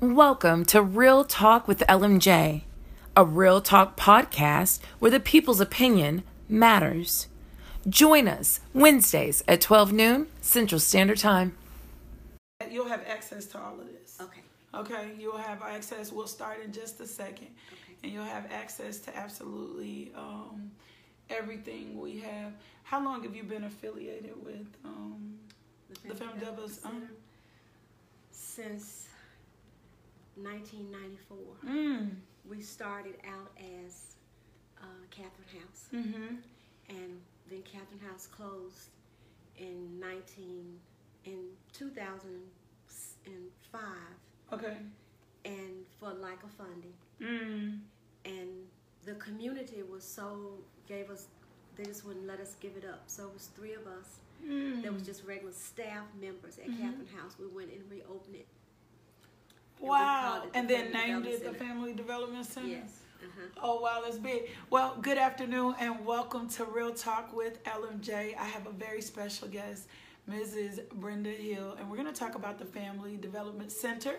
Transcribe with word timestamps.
Welcome 0.00 0.64
to 0.66 0.82
Real 0.82 1.24
Talk 1.24 1.66
with 1.68 1.80
LMJ, 1.80 2.62
a 3.16 3.24
real 3.24 3.60
talk 3.60 3.96
podcast 3.96 4.80
where 4.98 5.10
the 5.10 5.20
people's 5.20 5.60
opinion 5.60 6.24
matters. 6.48 7.28
Join 7.88 8.28
us 8.28 8.60
Wednesdays 8.72 9.42
at 9.48 9.60
12 9.60 9.92
noon 9.92 10.26
Central 10.40 10.78
Standard 10.78 11.18
Time. 11.18 11.56
You'll 12.70 12.88
have 12.88 13.02
access 13.06 13.46
to 13.46 13.58
all 13.58 13.80
of 13.80 13.86
this. 13.86 14.18
Okay. 14.20 14.40
Okay, 14.74 15.12
you'll 15.18 15.38
have 15.38 15.62
access. 15.62 16.10
We'll 16.12 16.26
start 16.26 16.60
in 16.64 16.72
just 16.72 17.00
a 17.00 17.06
second, 17.06 17.48
Okay. 17.72 17.94
and 18.02 18.12
you'll 18.12 18.24
have 18.24 18.50
access 18.52 18.98
to 19.00 19.16
absolutely 19.16 20.12
um, 20.16 20.70
everything 21.30 21.98
we 22.00 22.18
have. 22.20 22.52
How 22.82 23.02
long 23.02 23.22
have 23.22 23.34
you 23.36 23.44
been 23.44 23.64
affiliated 23.64 24.32
with 24.44 24.66
um, 24.84 25.34
the 26.06 26.14
Family 26.14 26.40
Devils? 26.40 26.80
Um, 26.84 27.08
Since 28.32 29.06
1994. 30.36 31.38
mm, 31.66 32.10
We 32.48 32.60
started 32.60 33.16
out 33.26 33.50
as 33.84 34.16
uh, 34.82 34.86
Catherine 35.10 35.60
House, 35.60 35.88
mm-hmm. 35.92 36.36
and 36.88 37.20
then 37.50 37.62
Catherine 37.62 38.00
House 38.08 38.26
closed 38.26 38.88
in 39.58 39.98
19 40.00 40.78
in 41.24 41.44
2005, 41.72 43.82
Okay. 44.52 44.76
and 45.44 45.86
for 45.98 46.10
lack 46.12 46.42
of 46.42 46.50
funding, 46.50 46.92
Mm, 47.20 47.78
and 48.24 48.66
the 49.04 49.14
community 49.14 49.82
was 49.82 50.02
so 50.04 50.58
gave 50.88 51.10
us. 51.10 51.28
They 51.76 51.84
just 51.84 52.04
wouldn't 52.04 52.26
let 52.26 52.40
us 52.40 52.56
give 52.60 52.76
it 52.76 52.84
up. 52.84 53.02
So 53.06 53.26
it 53.28 53.34
was 53.34 53.46
three 53.56 53.74
of 53.74 53.86
us. 53.86 54.18
mm. 54.44 54.82
There 54.82 54.92
was 54.92 55.02
just 55.04 55.24
regular 55.24 55.52
staff 55.52 56.06
members 56.20 56.58
at 56.58 56.66
Mhm. 56.68 56.78
Catherine 56.80 57.06
House. 57.06 57.38
We 57.38 57.46
went 57.46 57.70
and 57.72 57.88
reopened 57.90 58.34
it. 58.36 58.46
Wow. 59.88 60.42
it 60.44 60.50
And 60.54 60.68
then 60.68 60.92
named 60.92 61.26
it 61.26 61.44
the 61.44 61.52
Family 61.52 61.92
Development 61.92 62.44
Center. 62.44 62.68
Yes. 62.68 63.00
Uh-huh. 63.22 63.60
Oh 63.62 63.80
wow, 63.80 64.02
that's 64.04 64.18
big. 64.18 64.50
Well, 64.70 64.96
good 65.00 65.18
afternoon 65.18 65.74
and 65.78 66.04
welcome 66.04 66.48
to 66.50 66.64
Real 66.64 66.92
Talk 66.92 67.34
with 67.34 67.62
LMJ. 67.64 68.36
I 68.36 68.44
have 68.44 68.66
a 68.66 68.72
very 68.72 69.00
special 69.00 69.48
guest, 69.48 69.86
Mrs. 70.30 70.88
Brenda 70.90 71.28
Hill, 71.30 71.76
and 71.78 71.90
we're 71.90 71.98
going 71.98 72.12
to 72.12 72.18
talk 72.18 72.34
about 72.34 72.58
the 72.58 72.64
Family 72.64 73.16
Development 73.18 73.70
Center. 73.70 74.14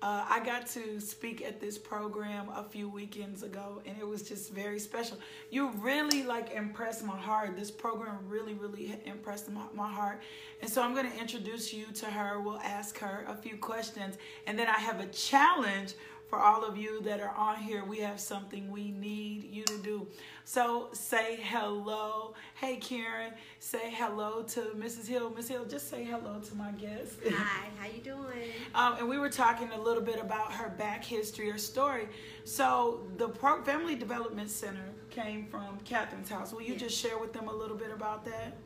Uh, 0.00 0.24
I 0.28 0.40
got 0.44 0.66
to 0.68 1.00
speak 1.00 1.42
at 1.42 1.60
this 1.60 1.76
program 1.76 2.48
a 2.54 2.62
few 2.62 2.88
weekends 2.88 3.42
ago, 3.42 3.82
and 3.84 3.98
it 3.98 4.06
was 4.06 4.22
just 4.22 4.52
very 4.52 4.78
special. 4.78 5.18
You 5.50 5.70
really 5.80 6.22
like 6.22 6.52
impressed 6.52 7.04
my 7.04 7.16
heart. 7.16 7.56
This 7.56 7.70
program 7.70 8.18
really, 8.28 8.54
really 8.54 8.96
impressed 9.04 9.50
my, 9.50 9.64
my 9.74 9.90
heart, 9.90 10.22
and 10.62 10.70
so 10.70 10.82
I'm 10.82 10.94
going 10.94 11.10
to 11.10 11.18
introduce 11.18 11.72
you 11.72 11.86
to 11.94 12.06
her. 12.06 12.40
We'll 12.40 12.60
ask 12.60 12.96
her 12.98 13.24
a 13.26 13.34
few 13.34 13.56
questions, 13.56 14.18
and 14.46 14.56
then 14.56 14.68
I 14.68 14.78
have 14.78 15.00
a 15.00 15.06
challenge 15.06 15.94
for 16.30 16.38
all 16.38 16.64
of 16.64 16.76
you 16.76 17.02
that 17.02 17.20
are 17.20 17.34
on 17.36 17.56
here, 17.56 17.84
we 17.84 17.98
have 17.98 18.20
something 18.20 18.70
we 18.70 18.92
need 18.92 19.44
you 19.52 19.64
to 19.64 19.78
do. 19.78 20.06
So 20.44 20.88
say 20.92 21.38
hello. 21.42 22.34
Hey, 22.54 22.76
Karen. 22.76 23.32
Say 23.58 23.90
hello 23.92 24.44
to 24.44 24.60
Mrs. 24.78 25.08
Hill. 25.08 25.32
Miss 25.36 25.48
Hill, 25.48 25.64
just 25.64 25.90
say 25.90 26.04
hello 26.04 26.38
to 26.40 26.54
my 26.54 26.70
guest. 26.72 27.14
Hi, 27.28 27.66
how 27.78 27.86
you 27.86 28.00
doing? 28.00 28.50
Um, 28.76 28.96
and 28.98 29.08
we 29.08 29.18
were 29.18 29.28
talking 29.28 29.70
a 29.72 29.80
little 29.80 30.02
bit 30.02 30.20
about 30.20 30.52
her 30.52 30.68
back 30.70 31.04
history 31.04 31.50
or 31.50 31.58
story. 31.58 32.08
So 32.44 33.00
the 33.16 33.28
Pro- 33.28 33.62
Family 33.64 33.96
Development 33.96 34.48
Center 34.48 34.88
came 35.10 35.46
from 35.46 35.78
Catherine's 35.84 36.28
house. 36.30 36.52
Will 36.52 36.62
you 36.62 36.72
Yes. 36.74 36.82
just 36.82 36.98
share 36.98 37.18
with 37.18 37.32
them 37.32 37.48
a 37.48 37.52
little 37.54 37.76
bit 37.76 37.90
about 37.90 38.24
that? 38.24 38.56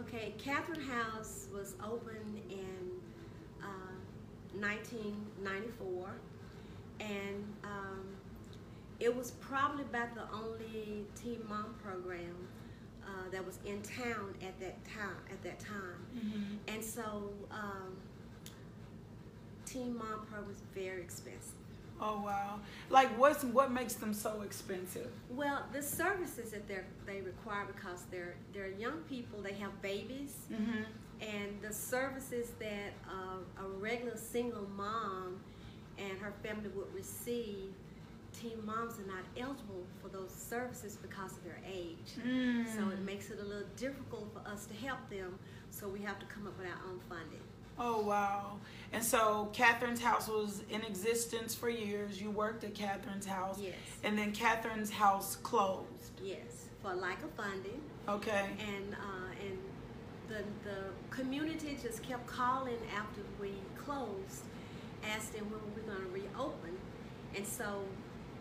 Okay, 0.00 0.34
Catherine 0.38 0.80
House 0.80 1.46
was 1.52 1.74
opened 1.84 2.40
in 2.50 2.90
uh, 3.62 3.66
1994, 4.58 6.08
and 7.00 7.44
um, 7.64 8.04
it 9.00 9.14
was 9.14 9.32
probably 9.32 9.82
about 9.82 10.14
the 10.14 10.22
only 10.32 11.04
Teen 11.20 11.40
Mom 11.48 11.74
program 11.82 12.36
uh, 13.04 13.28
that 13.32 13.44
was 13.44 13.58
in 13.66 13.80
town 13.82 14.34
at 14.42 14.58
that 14.60 14.82
time. 14.84 15.16
At 15.30 15.42
that 15.42 15.58
time, 15.58 16.58
and 16.68 16.82
so 16.82 17.30
um, 17.50 17.96
Teen 19.66 19.96
Mom 19.96 20.26
program 20.28 20.48
was 20.48 20.62
very 20.74 21.00
expensive. 21.02 21.54
Oh 22.00 22.20
wow! 22.24 22.58
Like 22.90 23.16
what's 23.18 23.44
what 23.44 23.70
makes 23.70 23.94
them 23.94 24.12
so 24.12 24.42
expensive? 24.42 25.10
Well, 25.30 25.64
the 25.72 25.82
services 25.82 26.50
that 26.50 26.66
they 26.66 26.78
they 27.06 27.20
require 27.20 27.64
because 27.66 28.04
they're 28.10 28.34
they're 28.52 28.70
young 28.72 28.98
people, 29.08 29.40
they 29.40 29.52
have 29.54 29.80
babies, 29.82 30.34
Mm-hmm. 30.52 30.82
and 31.20 31.60
the 31.62 31.72
services 31.72 32.50
that 32.58 32.92
uh, 33.08 33.62
a 33.64 33.68
regular 33.78 34.16
single 34.16 34.66
mom 34.76 35.40
and 35.98 36.18
her 36.18 36.32
family 36.42 36.68
would 36.74 36.92
receive, 36.94 37.72
teen 38.32 38.64
moms 38.64 38.98
are 38.98 39.06
not 39.06 39.24
eligible 39.36 39.84
for 40.02 40.08
those 40.08 40.30
services 40.32 40.96
because 41.00 41.32
of 41.32 41.44
their 41.44 41.58
age. 41.70 41.96
Mm. 42.26 42.66
So 42.74 42.88
it 42.90 43.00
makes 43.00 43.30
it 43.30 43.38
a 43.40 43.44
little 43.44 43.68
difficult 43.76 44.32
for 44.32 44.48
us 44.50 44.66
to 44.66 44.74
help 44.74 44.98
them. 45.10 45.38
So 45.70 45.88
we 45.88 46.00
have 46.00 46.18
to 46.18 46.26
come 46.26 46.46
up 46.46 46.56
with 46.58 46.66
our 46.66 46.90
own 46.90 47.00
funding. 47.08 47.40
Oh 47.78 48.02
wow! 48.02 48.58
And 48.92 49.02
so 49.02 49.48
Catherine's 49.54 50.00
house 50.02 50.28
was 50.28 50.62
in 50.68 50.82
existence 50.82 51.54
for 51.54 51.70
years. 51.70 52.20
You 52.20 52.30
worked 52.30 52.64
at 52.64 52.74
Catherine's 52.74 53.24
house, 53.24 53.58
Yes. 53.58 53.72
and 54.04 54.16
then 54.16 54.32
Catherine's 54.32 54.90
house 54.90 55.36
closed. 55.36 56.20
Yes, 56.22 56.66
for 56.82 56.92
lack 56.94 57.22
of 57.24 57.30
funding. 57.30 57.80
Okay. 58.06 58.50
and 58.60 58.92
uh, 58.92 59.46
and 59.48 59.58
the 60.28 60.68
the 60.68 60.76
community 61.08 61.78
just 61.82 62.02
kept 62.02 62.26
calling 62.26 62.76
after 62.94 63.22
we 63.40 63.52
closed, 63.76 64.42
asking 65.04 65.42
when 65.50 65.60
we 65.66 65.80
were 65.80 65.86
going 65.94 66.06
to 66.06 66.12
reopen, 66.12 66.78
and 67.34 67.46
so 67.46 67.82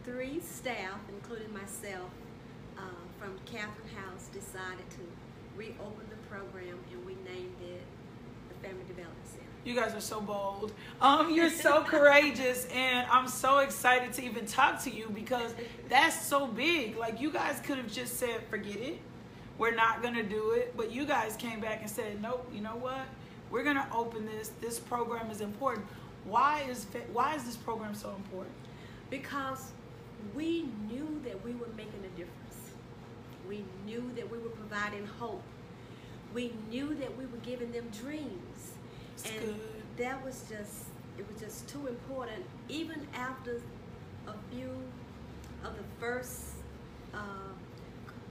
three 0.03 0.39
staff, 0.39 0.99
including 1.09 1.53
myself, 1.53 2.09
uh, 2.77 2.81
from 3.19 3.37
Catherine 3.45 3.87
House, 3.95 4.27
decided 4.33 4.89
to 4.91 5.01
reopen 5.55 6.05
the 6.09 6.15
program, 6.29 6.79
and 6.91 7.05
we 7.05 7.13
named 7.15 7.55
it 7.61 7.81
the 8.49 8.67
Family 8.67 8.83
Development 8.87 9.27
Center. 9.27 9.45
You 9.63 9.75
guys 9.75 9.93
are 9.93 10.01
so 10.01 10.21
bold. 10.21 10.73
Um, 11.01 11.33
you're 11.33 11.49
so 11.49 11.83
courageous, 11.87 12.67
and 12.73 13.07
I'm 13.11 13.27
so 13.27 13.59
excited 13.59 14.13
to 14.13 14.23
even 14.23 14.45
talk 14.45 14.81
to 14.83 14.89
you 14.89 15.09
because 15.13 15.53
that's 15.87 16.19
so 16.25 16.47
big. 16.47 16.97
Like 16.97 17.21
you 17.21 17.31
guys 17.31 17.59
could 17.59 17.77
have 17.77 17.91
just 17.91 18.17
said, 18.17 18.41
"Forget 18.49 18.77
it, 18.77 18.99
we're 19.57 19.75
not 19.75 20.01
gonna 20.01 20.23
do 20.23 20.51
it," 20.51 20.75
but 20.75 20.91
you 20.91 21.05
guys 21.05 21.35
came 21.35 21.59
back 21.59 21.81
and 21.81 21.89
said, 21.89 22.21
"Nope. 22.21 22.49
You 22.51 22.61
know 22.61 22.75
what? 22.75 23.05
We're 23.51 23.63
gonna 23.63 23.87
open 23.93 24.25
this. 24.25 24.51
This 24.61 24.79
program 24.79 25.29
is 25.29 25.41
important. 25.41 25.85
Why 26.25 26.63
is 26.69 26.85
why 27.13 27.35
is 27.35 27.43
this 27.43 27.57
program 27.57 27.95
so 27.95 28.09
important? 28.15 28.55
because 29.11 29.71
we 30.33 30.65
knew 30.87 31.21
that 31.25 31.43
we 31.45 31.51
were 31.51 31.67
making 31.77 31.99
a 32.05 32.17
difference. 32.17 32.71
We 33.47 33.63
knew 33.85 34.09
that 34.15 34.31
we 34.31 34.39
were 34.39 34.49
providing 34.49 35.05
hope. 35.05 35.43
We 36.33 36.53
knew 36.69 36.95
that 36.95 37.15
we 37.17 37.25
were 37.25 37.37
giving 37.43 37.71
them 37.71 37.85
dreams. 38.01 38.73
It's 39.13 39.29
and 39.29 39.45
good. 39.45 39.59
that 39.97 40.23
was 40.25 40.45
just 40.49 40.85
it 41.19 41.27
was 41.31 41.39
just 41.39 41.67
too 41.67 41.87
important. 41.87 42.43
Even 42.69 43.05
after 43.13 43.61
a 44.27 44.33
few 44.49 44.71
of 45.63 45.75
the 45.75 45.83
first 45.99 46.53
uh, 47.13 47.17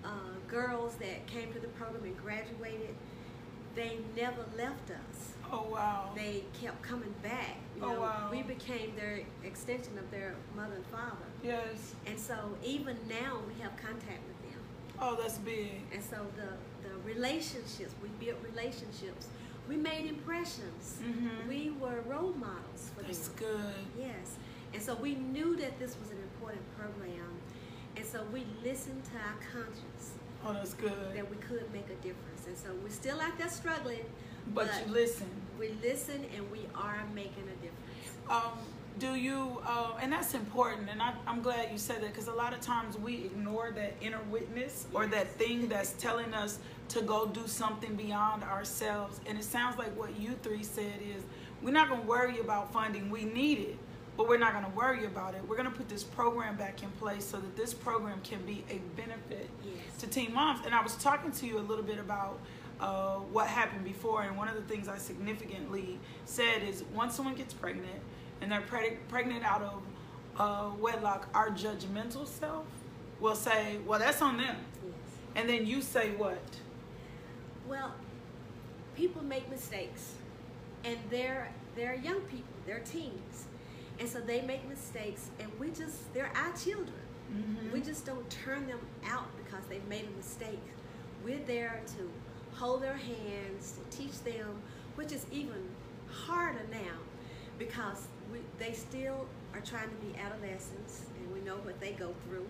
uh, 0.02 0.08
girls 0.48 0.94
that 0.96 1.26
came 1.26 1.52
to 1.52 1.60
the 1.60 1.68
program 1.68 2.02
and 2.04 2.16
graduated, 2.16 2.94
they 3.74 3.98
never 4.16 4.44
left 4.56 4.90
us 4.90 5.32
Oh 5.52 5.66
wow! 5.68 6.10
they 6.14 6.44
kept 6.62 6.80
coming 6.80 7.12
back. 7.24 7.56
You 7.76 7.82
Oh, 7.84 7.92
know, 7.94 8.00
wow. 8.02 8.28
we 8.30 8.42
became 8.42 8.94
their 8.94 9.20
extension 9.42 9.98
of 9.98 10.08
their 10.12 10.34
mother 10.54 10.76
and 10.76 10.86
father. 10.86 11.26
Yes. 11.42 11.94
And 12.06 12.16
so 12.16 12.36
even 12.62 12.96
now 13.08 13.40
we 13.48 13.60
have 13.60 13.72
contact 13.76 14.20
with 14.28 14.52
them. 14.52 14.60
Oh, 15.00 15.16
that's 15.20 15.38
big. 15.38 15.82
And 15.92 16.02
so 16.04 16.18
the, 16.36 16.88
the 16.88 16.94
relationships, 17.04 17.92
we 18.00 18.10
built 18.24 18.38
relationships. 18.44 19.26
We 19.68 19.76
made 19.76 20.06
impressions. 20.06 20.98
Mhm. 21.02 21.48
We 21.48 21.70
were 21.80 22.00
role 22.06 22.32
models 22.34 22.90
for 22.96 23.02
That's 23.02 23.26
them. 23.28 23.36
good. 23.48 23.74
Yes. 23.98 24.36
And 24.72 24.80
so 24.80 24.94
we 24.94 25.16
knew 25.16 25.56
that 25.56 25.80
this 25.80 25.96
was 26.00 26.10
an 26.12 26.18
important 26.32 26.62
program. 26.78 27.26
And 27.96 28.06
so 28.06 28.22
we 28.32 28.46
listened 28.62 29.02
to 29.06 29.16
our 29.16 29.34
conscience 29.52 30.12
Oh, 30.44 30.52
that's 30.52 30.74
good. 30.74 30.92
that 31.14 31.30
we 31.30 31.36
could 31.36 31.70
make 31.72 31.86
a 31.86 32.02
difference. 32.02 32.46
And 32.46 32.56
so 32.56 32.68
we're 32.82 32.90
still 32.90 33.20
out 33.20 33.36
there 33.38 33.48
struggling. 33.48 34.04
But 34.54 34.70
you 34.86 34.92
listen. 34.92 35.28
We 35.58 35.74
listen 35.82 36.24
and 36.34 36.50
we 36.50 36.60
are 36.74 37.04
making 37.14 37.44
a 37.44 37.62
difference. 37.62 37.76
Um, 38.28 38.58
do 38.98 39.14
you, 39.14 39.62
uh, 39.66 39.92
and 40.02 40.12
that's 40.12 40.34
important, 40.34 40.90
and 40.90 41.00
I, 41.00 41.14
I'm 41.26 41.40
glad 41.40 41.70
you 41.72 41.78
said 41.78 42.02
that 42.02 42.08
because 42.08 42.28
a 42.28 42.32
lot 42.32 42.52
of 42.52 42.60
times 42.60 42.98
we 42.98 43.14
ignore 43.24 43.70
that 43.72 43.94
inner 44.00 44.20
witness 44.30 44.86
or 44.92 45.06
that 45.06 45.28
thing 45.36 45.68
that's 45.68 45.92
telling 45.92 46.34
us 46.34 46.58
to 46.88 47.02
go 47.02 47.26
do 47.26 47.46
something 47.46 47.94
beyond 47.94 48.42
ourselves. 48.42 49.20
And 49.26 49.38
it 49.38 49.44
sounds 49.44 49.78
like 49.78 49.96
what 49.96 50.18
you 50.18 50.34
three 50.42 50.64
said 50.64 51.00
is 51.02 51.22
we're 51.62 51.70
not 51.70 51.88
going 51.88 52.02
to 52.02 52.06
worry 52.06 52.40
about 52.40 52.72
funding, 52.72 53.10
we 53.10 53.24
need 53.24 53.58
it, 53.58 53.78
but 54.20 54.28
we're 54.28 54.36
not 54.36 54.52
going 54.52 54.66
to 54.66 54.70
worry 54.72 55.06
about 55.06 55.34
it. 55.34 55.40
We're 55.48 55.56
going 55.56 55.70
to 55.70 55.74
put 55.74 55.88
this 55.88 56.04
program 56.04 56.54
back 56.54 56.82
in 56.82 56.90
place 57.00 57.24
so 57.24 57.38
that 57.38 57.56
this 57.56 57.72
program 57.72 58.20
can 58.22 58.42
be 58.44 58.62
a 58.68 58.76
benefit 59.00 59.48
Yes. 59.64 59.72
to 60.00 60.06
teen 60.06 60.34
moms. 60.34 60.60
And 60.66 60.74
I 60.74 60.82
was 60.82 60.94
talking 60.96 61.32
to 61.32 61.46
you 61.46 61.56
a 61.56 61.60
little 61.60 61.82
bit 61.82 61.98
about 61.98 62.38
uh, 62.80 63.14
what 63.14 63.46
happened 63.46 63.82
before, 63.82 64.20
and 64.24 64.36
one 64.36 64.46
of 64.46 64.56
the 64.56 64.60
things 64.62 64.88
I 64.88 64.98
significantly 64.98 65.98
said 66.26 66.62
is 66.62 66.84
once 66.94 67.14
someone 67.14 67.34
gets 67.34 67.54
pregnant, 67.54 67.98
and 68.42 68.52
they're 68.52 68.60
preg- 68.60 68.98
pregnant 69.08 69.42
out 69.42 69.62
of 69.62 69.82
uh, 70.38 70.68
wedlock, 70.78 71.26
our 71.32 71.48
judgmental 71.48 72.26
self 72.26 72.66
will 73.20 73.34
say, 73.34 73.78
"Well, 73.86 73.98
that's 73.98 74.20
on 74.20 74.36
them," 74.36 74.56
Yes. 74.84 74.94
and 75.36 75.48
then 75.48 75.66
you 75.66 75.80
say 75.80 76.10
what? 76.16 76.42
Well, 77.66 77.94
people 78.96 79.22
make 79.24 79.48
mistakes, 79.50 80.12
and 80.84 80.98
they're 81.10 81.48
they're 81.74 81.94
young 81.94 82.20
people, 82.22 82.52
they're 82.66 82.80
teens, 82.80 83.46
and 84.00 84.08
so 84.08 84.20
they 84.20 84.40
make 84.40 84.66
mistakes, 84.68 85.28
and 85.38 85.48
we 85.60 85.68
just 85.68 86.12
they're 86.14 86.32
our 86.34 86.52
children. 86.56 86.94
Mm-hmm. 87.32 87.72
We 87.72 87.80
just 87.80 88.04
don't 88.06 88.28
turn 88.30 88.66
them 88.66 88.80
out 89.06 89.28
because 89.44 89.64
they've 89.68 89.86
made 89.88 90.06
a 90.12 90.16
mistake. 90.16 90.58
We're 91.24 91.44
there 91.46 91.80
to 91.96 92.10
hold 92.58 92.82
their 92.82 92.96
hands, 92.96 93.74
to 93.78 93.96
teach 93.96 94.18
them, 94.24 94.60
which 94.96 95.12
is 95.12 95.26
even 95.30 95.62
harder 96.08 96.66
now 96.72 96.96
because 97.58 98.08
we, 98.32 98.38
they 98.58 98.72
still 98.72 99.26
are 99.54 99.60
trying 99.60 99.88
to 99.90 99.94
be 99.96 100.12
adolescents 100.18 101.02
and 101.20 101.32
we 101.32 101.40
know 101.40 101.56
what 101.58 101.78
they 101.80 101.92
go 101.92 102.14
through. 102.26 102.48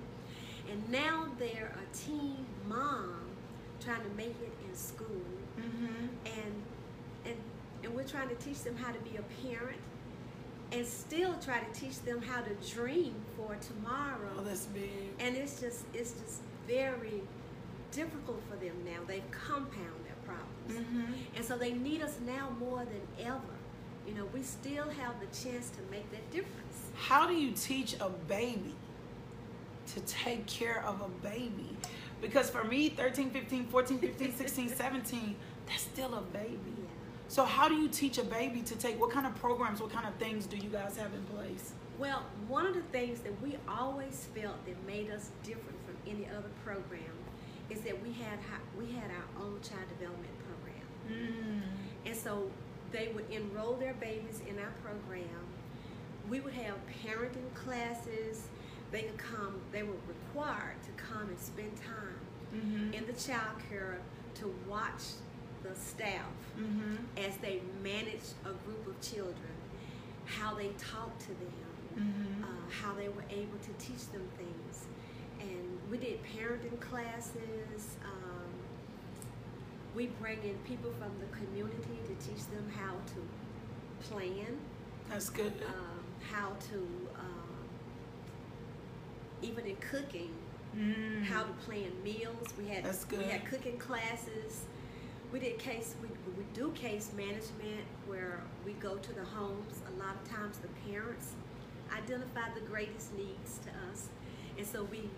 And 0.70 0.88
now 0.88 1.26
they're 1.38 1.72
a 1.76 1.96
teen 1.96 2.46
mom 2.66 3.16
trying 3.84 4.02
to 4.02 4.10
make 4.16 4.36
it 4.42 4.52
in 4.68 4.74
school 4.74 5.06
Mm-hmm. 5.58 6.06
and 6.24 6.54
and 7.26 7.34
and 7.84 7.94
we're 7.94 8.04
trying 8.04 8.28
to 8.28 8.34
teach 8.36 8.62
them 8.62 8.76
how 8.76 8.92
to 8.92 8.98
be 9.00 9.16
a 9.18 9.22
parent 9.46 9.76
and 10.72 10.86
still 10.86 11.34
try 11.44 11.58
to 11.60 11.80
teach 11.80 12.00
them 12.02 12.22
how 12.22 12.40
to 12.40 12.50
dream 12.74 13.14
for 13.36 13.56
tomorrow 13.60 14.30
Oh, 14.38 14.42
that's 14.44 14.66
big. 14.66 14.90
and 15.18 15.36
it's 15.36 15.60
just 15.60 15.84
it's 15.94 16.12
just 16.12 16.40
very 16.66 17.22
difficult 17.92 18.40
for 18.48 18.56
them 18.64 18.74
now 18.84 19.00
they've 19.06 19.28
compounded 19.30 20.04
their 20.04 20.14
problems 20.24 20.46
Mm-hmm. 20.70 21.12
and 21.36 21.44
so 21.44 21.56
they 21.58 21.72
need 21.72 22.00
us 22.02 22.18
now 22.24 22.50
more 22.60 22.84
than 22.84 23.26
ever 23.26 23.40
you 24.06 24.14
know 24.14 24.26
we 24.32 24.42
still 24.42 24.88
have 24.90 25.14
the 25.18 25.26
chance 25.36 25.70
to 25.70 25.78
make 25.90 26.08
that 26.12 26.30
difference 26.30 26.76
How 26.94 27.26
do 27.26 27.34
you 27.34 27.50
teach 27.52 27.96
a 28.00 28.08
baby 28.28 28.74
to 29.94 30.00
take 30.02 30.46
care 30.46 30.84
of 30.86 31.00
a 31.00 31.08
baby? 31.26 31.76
Because 32.20 32.48
for 32.50 32.62
me, 32.62 32.90
13, 32.90 33.30
15, 33.30 33.64
14, 33.66 33.98
15, 33.98 34.34
16, 34.36 34.68
17, 34.76 35.34
that's 35.66 35.82
still 35.82 36.14
a 36.14 36.20
baby. 36.20 36.56
yeah 36.78 36.89
So 37.30 37.44
how 37.44 37.68
do 37.68 37.76
you 37.76 37.86
teach 37.88 38.18
a 38.18 38.24
baby 38.24 38.60
to 38.62 38.74
take 38.74 38.98
what 39.00 39.10
kind 39.12 39.24
of 39.24 39.36
programs, 39.36 39.80
what 39.80 39.92
kind 39.92 40.04
of 40.04 40.12
things 40.16 40.46
do 40.46 40.56
you 40.56 40.68
guys 40.68 40.96
have 40.96 41.14
in 41.14 41.22
place? 41.36 41.74
Well, 41.96 42.24
one 42.48 42.66
of 42.66 42.74
the 42.74 42.82
things 42.90 43.20
that 43.20 43.40
we 43.40 43.56
always 43.68 44.26
felt 44.34 44.56
that 44.66 44.84
made 44.84 45.12
us 45.12 45.30
different 45.44 45.78
from 45.86 45.94
any 46.08 46.26
other 46.36 46.48
program 46.64 47.00
is 47.68 47.82
that 47.82 48.02
we 48.02 48.12
had 48.14 48.36
we 48.76 48.86
had 48.92 49.10
our 49.12 49.44
own 49.44 49.60
child 49.62 49.86
development 49.96 50.34
program, 50.44 50.86
Mm. 51.08 51.62
and 52.06 52.16
so 52.16 52.50
they 52.90 53.12
would 53.14 53.30
enroll 53.30 53.74
their 53.74 53.94
babies 53.94 54.40
in 54.48 54.58
our 54.58 54.72
program. 54.82 55.46
We 56.28 56.40
would 56.40 56.54
have 56.54 56.74
parenting 57.04 57.54
classes. 57.54 58.48
They 58.90 59.02
could 59.02 59.18
come. 59.18 59.60
They 59.70 59.84
were 59.84 59.94
required 60.08 60.82
to 60.82 60.90
come 61.00 61.28
and 61.28 61.38
spend 61.38 61.76
time 61.76 62.18
Mm-hmm. 62.52 62.94
in 62.94 63.06
the 63.06 63.12
child 63.12 63.54
care 63.68 63.98
to 64.40 64.52
watch 64.68 65.02
the 65.62 65.74
staff 65.74 66.26
Mm-hmm. 66.58 66.96
as 67.16 67.36
they 67.38 67.60
managed 67.82 68.34
a 68.44 68.52
group 68.66 68.86
of 68.86 69.00
children, 69.00 69.54
how 70.26 70.54
they 70.54 70.68
talked 70.78 71.20
to 71.22 71.28
them, 71.28 71.52
Mm-hmm. 71.98 72.44
uh, 72.44 72.46
how 72.82 72.94
they 72.94 73.08
were 73.08 73.24
able 73.30 73.58
to 73.58 73.72
teach 73.84 74.06
them 74.12 74.26
things. 74.36 74.84
And 75.40 75.78
we 75.90 75.96
did 75.98 76.18
parenting 76.24 76.78
classes. 76.80 77.96
Um, 78.04 78.50
we 79.96 80.06
bring 80.20 80.38
in 80.44 80.54
people 80.66 80.92
from 80.98 81.10
the 81.20 81.26
community 81.36 81.98
to 82.06 82.14
teach 82.28 82.44
them 82.46 82.70
how 82.76 82.92
to 83.14 84.08
plan, 84.08 84.56
That's 85.08 85.30
good. 85.30 85.52
um, 85.66 86.04
how 86.30 86.50
to, 86.70 86.76
um, 87.18 87.56
even 89.42 89.64
in 89.66 89.76
cooking, 89.76 90.30
Mm. 90.76 91.24
how 91.24 91.42
to 91.42 91.52
plan 91.66 91.90
meals. 92.04 92.46
We 92.56 92.68
had 92.68 92.84
That's 92.84 93.04
we 93.10 93.24
had 93.24 93.44
cooking 93.46 93.78
classes. 93.78 94.62
We 95.32 95.38
did 95.38 95.58
case 95.58 95.94
we, 96.02 96.08
we 96.36 96.44
do 96.54 96.70
case 96.72 97.10
management 97.16 97.84
where 98.06 98.40
we 98.64 98.72
go 98.74 98.96
to 98.96 99.12
the 99.12 99.24
homes. 99.24 99.80
A 99.96 99.98
lot 100.02 100.16
of 100.22 100.28
times 100.30 100.58
the 100.58 100.68
parents 100.90 101.32
identify 101.92 102.52
the 102.54 102.60
greatest 102.62 103.14
needs 103.16 103.58
to 103.64 103.70
us, 103.90 104.08
and 104.58 104.66
so 104.66 104.84
we 104.84 105.08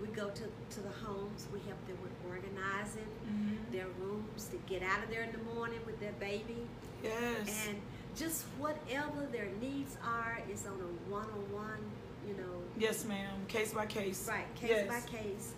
we 0.00 0.08
go 0.08 0.30
to, 0.30 0.44
to 0.44 0.80
the 0.80 0.88
homes. 1.04 1.46
We 1.52 1.60
help 1.60 1.86
them 1.86 1.98
with 2.02 2.12
organizing 2.28 3.06
Mhm. 3.28 3.70
their 3.70 3.86
rooms 4.00 4.46
to 4.48 4.56
get 4.66 4.82
out 4.82 5.04
of 5.04 5.10
there 5.10 5.22
in 5.24 5.32
the 5.32 5.54
morning 5.54 5.80
with 5.84 6.00
their 6.00 6.12
baby, 6.12 6.66
Yes. 7.02 7.66
and 7.68 7.78
just 8.16 8.44
whatever 8.58 9.26
their 9.30 9.50
needs 9.60 9.98
are 10.02 10.38
is 10.50 10.66
on 10.66 10.80
a 10.80 11.10
one-on-one, 11.10 11.78
you 12.26 12.32
know, 12.34 12.62
yes, 12.78 13.04
ma'am. 13.04 13.44
Case 13.46 13.74
by 13.74 13.84
case. 13.86 14.26
Right, 14.26 14.52
case 14.54 14.70
yes. 14.70 14.88
by 14.88 15.00
case. 15.18 15.52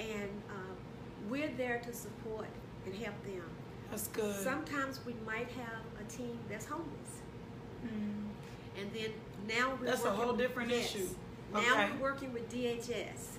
And 0.00 0.30
uh, 0.48 0.74
we're 1.28 1.52
there 1.56 1.78
to 1.80 1.92
support 1.92 2.48
and 2.86 2.94
help 2.94 3.22
them. 3.24 3.42
That's 3.90 4.08
good. 4.08 4.34
Sometimes 4.42 5.00
we 5.06 5.14
might 5.26 5.48
have 5.50 5.82
a 6.00 6.04
team 6.10 6.38
that's 6.48 6.66
homeless. 6.66 7.22
Mm. 7.84 8.80
And 8.80 8.92
then 8.92 9.10
now 9.46 9.76
we're 9.80 9.86
That's 9.86 10.04
a 10.04 10.10
whole 10.10 10.32
different 10.32 10.72
issue. 10.72 11.08
Now 11.52 11.60
Okay. 11.60 11.90
we're 11.92 12.10
working 12.10 12.32
with 12.32 12.50
DHS 12.50 13.38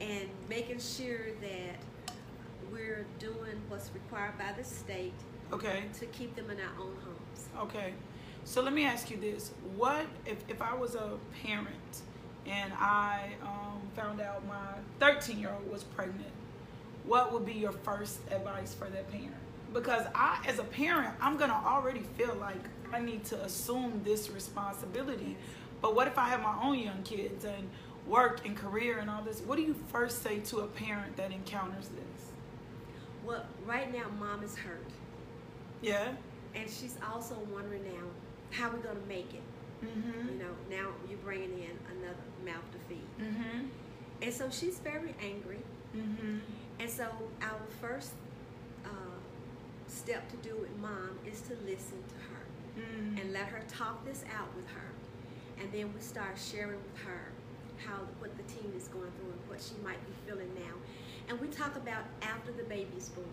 and 0.00 0.28
making 0.48 0.78
sure 0.78 1.32
that 1.40 1.76
we're 2.72 3.06
doing 3.18 3.60
what's 3.68 3.90
required 3.92 4.38
by 4.38 4.52
the 4.56 4.64
state 4.64 5.12
Okay. 5.52 5.84
to 5.98 6.06
keep 6.06 6.34
them 6.34 6.50
in 6.50 6.58
our 6.58 6.72
own 6.80 6.96
homes. 7.04 7.48
Okay. 7.58 7.92
So 8.44 8.62
let 8.62 8.72
me 8.72 8.84
ask 8.84 9.10
you 9.10 9.16
this. 9.16 9.52
What 9.76 10.06
if, 10.26 10.38
if 10.48 10.60
I 10.60 10.74
was 10.74 10.94
a 10.94 11.18
parent 11.42 12.02
and 12.46 12.72
I 12.74 13.32
um, 13.42 13.80
found 13.96 14.20
out 14.20 14.46
my 14.46 14.74
13 15.00 15.38
year 15.38 15.50
old 15.52 15.70
was 15.70 15.84
pregnant? 15.84 16.30
What 17.06 17.32
would 17.32 17.44
be 17.44 17.52
your 17.52 17.72
first 17.72 18.18
advice 18.30 18.74
for 18.74 18.88
that 18.88 19.10
parent? 19.10 19.34
Because 19.72 20.06
I, 20.14 20.42
as 20.46 20.58
a 20.58 20.64
parent, 20.64 21.14
I'm 21.20 21.36
going 21.36 21.50
to 21.50 21.56
already 21.56 22.02
feel 22.16 22.34
like 22.40 22.62
I 22.92 23.00
need 23.00 23.24
to 23.26 23.42
assume 23.42 24.00
this 24.04 24.30
responsibility. 24.30 25.36
But 25.82 25.94
what 25.94 26.06
if 26.06 26.16
I 26.16 26.28
have 26.28 26.40
my 26.42 26.56
own 26.62 26.78
young 26.78 27.02
kids 27.02 27.44
and 27.44 27.68
work 28.06 28.46
and 28.46 28.56
career 28.56 28.98
and 28.98 29.10
all 29.10 29.22
this? 29.22 29.40
What 29.40 29.56
do 29.56 29.62
you 29.62 29.74
first 29.92 30.22
say 30.22 30.38
to 30.40 30.60
a 30.60 30.66
parent 30.66 31.16
that 31.16 31.32
encounters 31.32 31.88
this? 31.88 32.30
Well, 33.24 33.44
right 33.66 33.92
now, 33.92 34.04
mom 34.18 34.42
is 34.42 34.56
hurt. 34.56 34.84
Yeah? 35.82 36.12
And 36.54 36.70
she's 36.70 36.96
also 37.12 37.36
wondering 37.52 37.84
now, 37.84 38.04
how 38.50 38.70
we're 38.70 38.78
going 38.78 39.00
to 39.00 39.08
make 39.08 39.34
it? 39.34 39.42
Mm 39.84 40.30
You 40.30 40.38
know, 40.38 40.54
now 40.70 40.88
you're 41.08 41.18
bringing 41.18 41.52
in 41.52 41.76
another 41.98 42.24
mouth 42.44 42.64
to 42.72 42.78
feed. 42.88 43.08
hmm. 43.18 43.24
Mm 43.24 43.36
hmm. 43.36 43.66
And 44.22 44.32
so 44.32 44.48
she's 44.50 44.78
very 44.78 45.14
angry. 45.20 45.58
Mm 45.96 46.16
hmm. 46.16 46.38
And 46.80 46.90
so 46.90 47.06
our 47.42 47.60
first 47.80 48.12
uh, 48.84 48.88
step 49.86 50.28
to 50.30 50.36
do 50.48 50.56
with 50.56 50.76
mom 50.78 51.18
is 51.26 51.40
to 51.42 51.54
listen 51.66 52.02
to 52.08 52.14
her 52.16 52.40
Mm. 52.74 53.20
and 53.20 53.32
let 53.32 53.46
her 53.46 53.62
talk 53.68 54.04
this 54.04 54.24
out 54.36 54.52
with 54.56 54.66
her. 54.70 54.90
And 55.62 55.70
then 55.70 55.94
we 55.94 56.00
start 56.00 56.36
sharing 56.36 56.74
with 56.82 56.98
her 57.06 57.30
how 57.86 58.00
what 58.18 58.36
the 58.36 58.42
teen 58.52 58.72
is 58.76 58.88
going 58.88 59.12
through 59.16 59.30
and 59.30 59.48
what 59.48 59.62
she 59.62 59.74
might 59.84 60.04
be 60.06 60.12
feeling 60.26 60.50
now. 60.56 60.74
And 61.28 61.40
we 61.40 61.46
talk 61.46 61.76
about 61.76 62.02
after 62.20 62.50
the 62.50 62.64
baby's 62.64 63.10
born. 63.10 63.28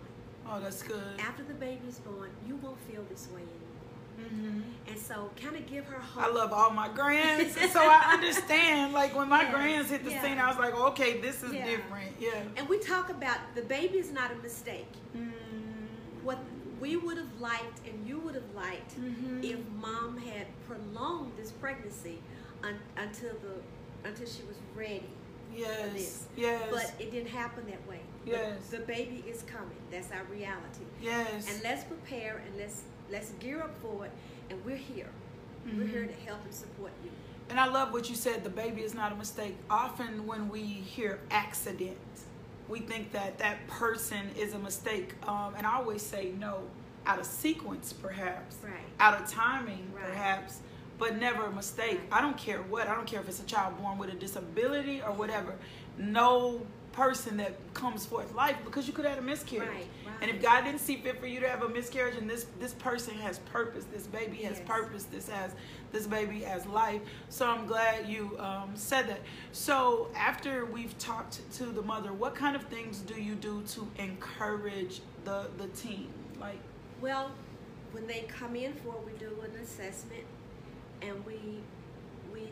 Oh, 0.47 0.59
that's 0.59 0.83
good. 0.83 1.19
After 1.19 1.41
the 1.43 1.55
baby's 1.55 1.97
born, 1.99 2.29
you 2.47 2.55
won't 2.57 2.77
feel 2.81 3.03
this 3.09 3.29
way 3.33 3.41
anymore. 3.41 3.60
Hmm 4.31 4.61
And 4.87 4.97
so 4.97 5.29
kind 5.41 5.55
of 5.55 5.65
give 5.67 5.85
her 5.85 5.99
hope. 5.99 6.23
I 6.23 6.29
love 6.31 6.51
all 6.53 6.71
my 6.71 6.89
grands, 6.89 7.53
so 7.71 7.79
I 7.81 8.09
understand. 8.13 8.93
Like 8.93 9.15
when 9.15 9.29
my 9.29 9.43
Yeah, 9.43 9.51
grands 9.51 9.89
hit 9.89 10.03
the 10.03 10.11
yeah. 10.11 10.21
scene, 10.21 10.37
I 10.39 10.47
was 10.49 10.57
like, 10.57 10.75
okay, 10.91 11.19
this 11.19 11.43
is 11.43 11.53
Yeah. 11.53 11.65
different. 11.65 12.11
Yeah. 12.19 12.41
And 12.57 12.67
we 12.69 12.77
talk 12.79 13.09
about 13.09 13.39
the 13.55 13.61
baby 13.63 13.97
is 13.99 14.11
not 14.11 14.31
a 14.31 14.35
mistake. 14.35 14.91
Mm. 15.17 15.31
What 16.23 16.39
we 16.79 16.95
would 16.97 17.17
have 17.17 17.39
liked 17.39 17.79
and 17.87 18.07
you 18.07 18.19
would 18.19 18.35
have 18.35 18.51
liked 18.55 18.99
Mhm. 18.99 19.43
if 19.43 19.59
mom 19.79 20.17
had 20.17 20.47
prolonged 20.67 21.31
this 21.37 21.51
pregnancy 21.51 22.17
un- 22.63 22.79
until 22.97 23.33
the 23.45 23.55
until 24.07 24.25
she 24.25 24.41
was 24.43 24.57
ready 24.75 25.09
Yes. 25.53 26.25
Yes. 26.37 26.61
But 26.71 26.93
it 26.97 27.11
didn't 27.11 27.29
happen 27.29 27.65
that 27.67 27.85
way. 27.87 27.99
The- 28.25 28.31
Yes. 28.31 28.67
The, 28.69 28.79
baby 28.79 29.21
is 29.27 29.43
coming. 29.43 29.77
That's 29.91 30.09
our 30.11 30.23
reality. 30.31 30.85
yes. 31.01 31.49
And 31.53 31.61
let's 31.61 31.83
prepare 31.83 32.41
and 32.45 32.57
let's 32.57 32.83
let's 33.11 33.31
gear 33.31 33.61
up 33.61 33.71
for 33.81 34.05
it. 34.05 34.11
And 34.49 34.63
we're 34.65 34.75
here. 34.77 35.09
We're 35.77 35.85
here 35.85 36.05
to 36.05 36.13
help 36.25 36.43
and 36.43 36.53
support 36.53 36.91
you. 37.03 37.11
And 37.49 37.59
I 37.59 37.67
love 37.67 37.93
what 37.93 38.09
you 38.09 38.15
said. 38.15 38.43
The 38.43 38.49
baby 38.49 38.81
is 38.81 38.93
not 38.95 39.11
a 39.11 39.15
mistake. 39.15 39.55
Often 39.69 40.25
when 40.25 40.49
we 40.49 40.61
hear 40.63 41.19
accident, 41.29 41.97
we 42.67 42.79
think 42.79 43.11
that 43.11 43.37
that 43.39 43.67
person 43.67 44.29
is 44.37 44.53
a 44.53 44.59
mistake. 44.59 45.13
Um, 45.27 45.53
and 45.57 45.67
I 45.67 45.75
always 45.75 46.01
say 46.01 46.31
no, 46.39 46.61
out 47.05 47.19
of 47.19 47.25
sequence, 47.25 47.93
perhaps. 47.93 48.55
Right. 48.63 48.73
Out 48.99 49.19
of 49.21 49.27
timing, 49.29 49.91
Right. 49.93 50.05
perhaps. 50.05 50.59
But 50.97 51.17
never 51.19 51.45
a 51.45 51.51
mistake. 51.51 51.99
Right. 52.09 52.19
I 52.19 52.21
don't 52.21 52.37
care 52.37 52.59
what. 52.61 52.87
I 52.87 52.95
don't 52.95 53.07
care 53.07 53.19
if 53.19 53.27
it's 53.27 53.41
a 53.41 53.45
child 53.45 53.77
born 53.81 53.97
with 53.97 54.09
a 54.09 54.15
disability 54.15 55.01
or 55.01 55.11
whatever. 55.11 55.55
No 55.97 56.61
person 56.93 57.37
that 57.37 57.53
comes 57.73 58.05
forth 58.05 58.33
life 58.35 58.57
because 58.65 58.87
you 58.87 58.93
could 58.93 59.05
have 59.05 59.15
had 59.15 59.23
a 59.23 59.25
miscarriage. 59.25 59.67
Right. 59.69 59.87
And 60.21 60.29
if 60.29 60.41
God 60.41 60.65
didn't 60.65 60.81
see 60.81 60.97
fit 60.97 61.19
for 61.19 61.25
you 61.25 61.39
to 61.39 61.49
have 61.49 61.63
a 61.63 61.69
miscarriage 61.69 62.15
and 62.15 62.29
this 62.29 62.45
this 62.59 62.73
person 62.75 63.15
has 63.15 63.39
purpose, 63.39 63.85
this 63.91 64.05
baby 64.07 64.37
has 64.43 64.59
Yes. 64.59 64.67
purpose, 64.67 65.03
this 65.05 65.27
has 65.29 65.51
this 65.91 66.05
baby 66.07 66.41
has 66.41 66.65
life. 66.67 67.01
So 67.29 67.47
I'm 67.49 67.65
glad 67.65 68.07
you 68.07 68.37
um, 68.39 68.71
said 68.75 69.07
that. 69.09 69.21
So 69.51 70.09
after 70.15 70.65
we've 70.65 70.95
talked 70.99 71.39
to 71.53 71.65
the 71.65 71.81
mother, 71.81 72.13
what 72.13 72.35
kind 72.35 72.55
of 72.55 72.63
things 72.65 72.99
do 72.99 73.19
you 73.19 73.35
do 73.35 73.63
to 73.73 73.87
encourage 73.97 75.01
the 75.25 75.47
the 75.57 75.67
team? 75.69 76.07
Like 76.39 76.59
Well, 77.01 77.31
when 77.91 78.05
they 78.07 78.21
come 78.27 78.55
in 78.55 78.73
for, 78.73 78.95
we 79.05 79.13
do 79.19 79.35
an 79.43 79.59
assessment, 79.59 80.23
and 81.01 81.25
we 81.25 81.39
we 82.31 82.47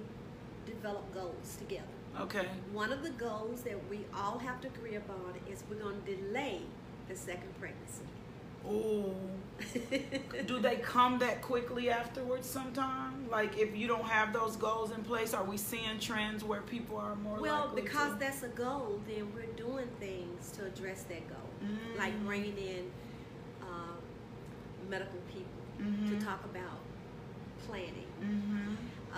develop 0.65 1.13
goals 1.13 1.55
together. 1.57 1.83
okay. 2.19 2.47
One 2.73 2.91
of 2.91 3.03
the 3.03 3.11
goals 3.11 3.61
that 3.61 3.77
we 3.89 3.99
all 4.15 4.37
have 4.39 4.59
to 4.61 4.67
agree 4.67 4.95
upon 4.95 5.33
is 5.51 5.63
we're 5.69 5.77
going 5.77 6.01
to 6.05 6.15
delay 6.15 6.61
the 7.09 7.15
second 7.15 7.49
pregnancy. 7.59 8.03
Ooh. 8.69 9.13
Do 10.47 10.59
they 10.59 10.77
come 10.77 11.19
that 11.19 11.41
quickly 11.41 11.89
afterwards 11.89 12.47
sometime? 12.47 13.27
Like 13.29 13.57
if 13.57 13.75
you 13.75 13.87
don't 13.87 14.05
have 14.05 14.31
those 14.31 14.55
goals 14.55 14.91
in 14.91 15.03
place, 15.03 15.33
are 15.33 15.43
we 15.43 15.57
seeing 15.57 15.99
trends 15.99 16.43
where 16.43 16.61
people 16.61 16.97
are 16.97 17.15
more 17.15 17.39
well, 17.41 17.71
because 17.75 18.13
to? 18.13 18.19
that's 18.19 18.43
a 18.43 18.47
goal, 18.49 19.01
then 19.07 19.27
we're 19.33 19.51
doing 19.57 19.87
things 19.99 20.51
to 20.51 20.65
address 20.65 21.03
that 21.03 21.27
goal, 21.27 21.37
Mm. 21.63 21.97
like 21.99 22.25
bringing 22.25 22.57
in 22.57 22.89
uh, 23.61 23.95
medical 24.89 25.19
people 25.27 25.61
Mhm. 25.85 26.07
to 26.19 26.25
talk 26.25 26.43
about 26.45 26.79
planning. 27.67 28.07
Mhm. 28.21 28.75
Uh, 29.13 29.17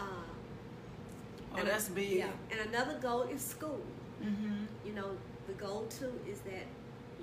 Oh, 1.53 1.57
and 1.57 1.67
that's 1.67 1.89
big. 1.89 2.12
Yeah, 2.19 2.29
and 2.50 2.60
another 2.74 2.98
goal 3.00 3.24
is 3.24 3.41
school. 3.43 3.81
Mhm. 4.24 4.65
You 4.86 4.93
know, 4.93 5.17
the 5.48 5.53
goal 5.53 5.86
too 5.89 6.13
is 6.27 6.39
that 6.41 6.65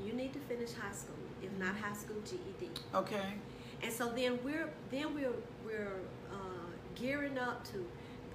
you 0.05 0.13
need 0.13 0.33
to 0.33 0.39
finish 0.41 0.73
high 0.73 0.93
school, 0.93 1.15
if 1.43 1.51
not 1.59 1.77
high 1.77 1.95
school 1.95 2.17
GED. 2.25 2.71
Okay. 2.95 3.35
And 3.83 3.93
so 3.93 4.09
then 4.11 4.39
we're 4.45 4.69
then 4.91 5.15
we're 5.15 5.33
we're 5.65 6.01
uh, 6.33 6.37
gearing 6.95 7.39
up 7.39 7.65
to 7.73 7.85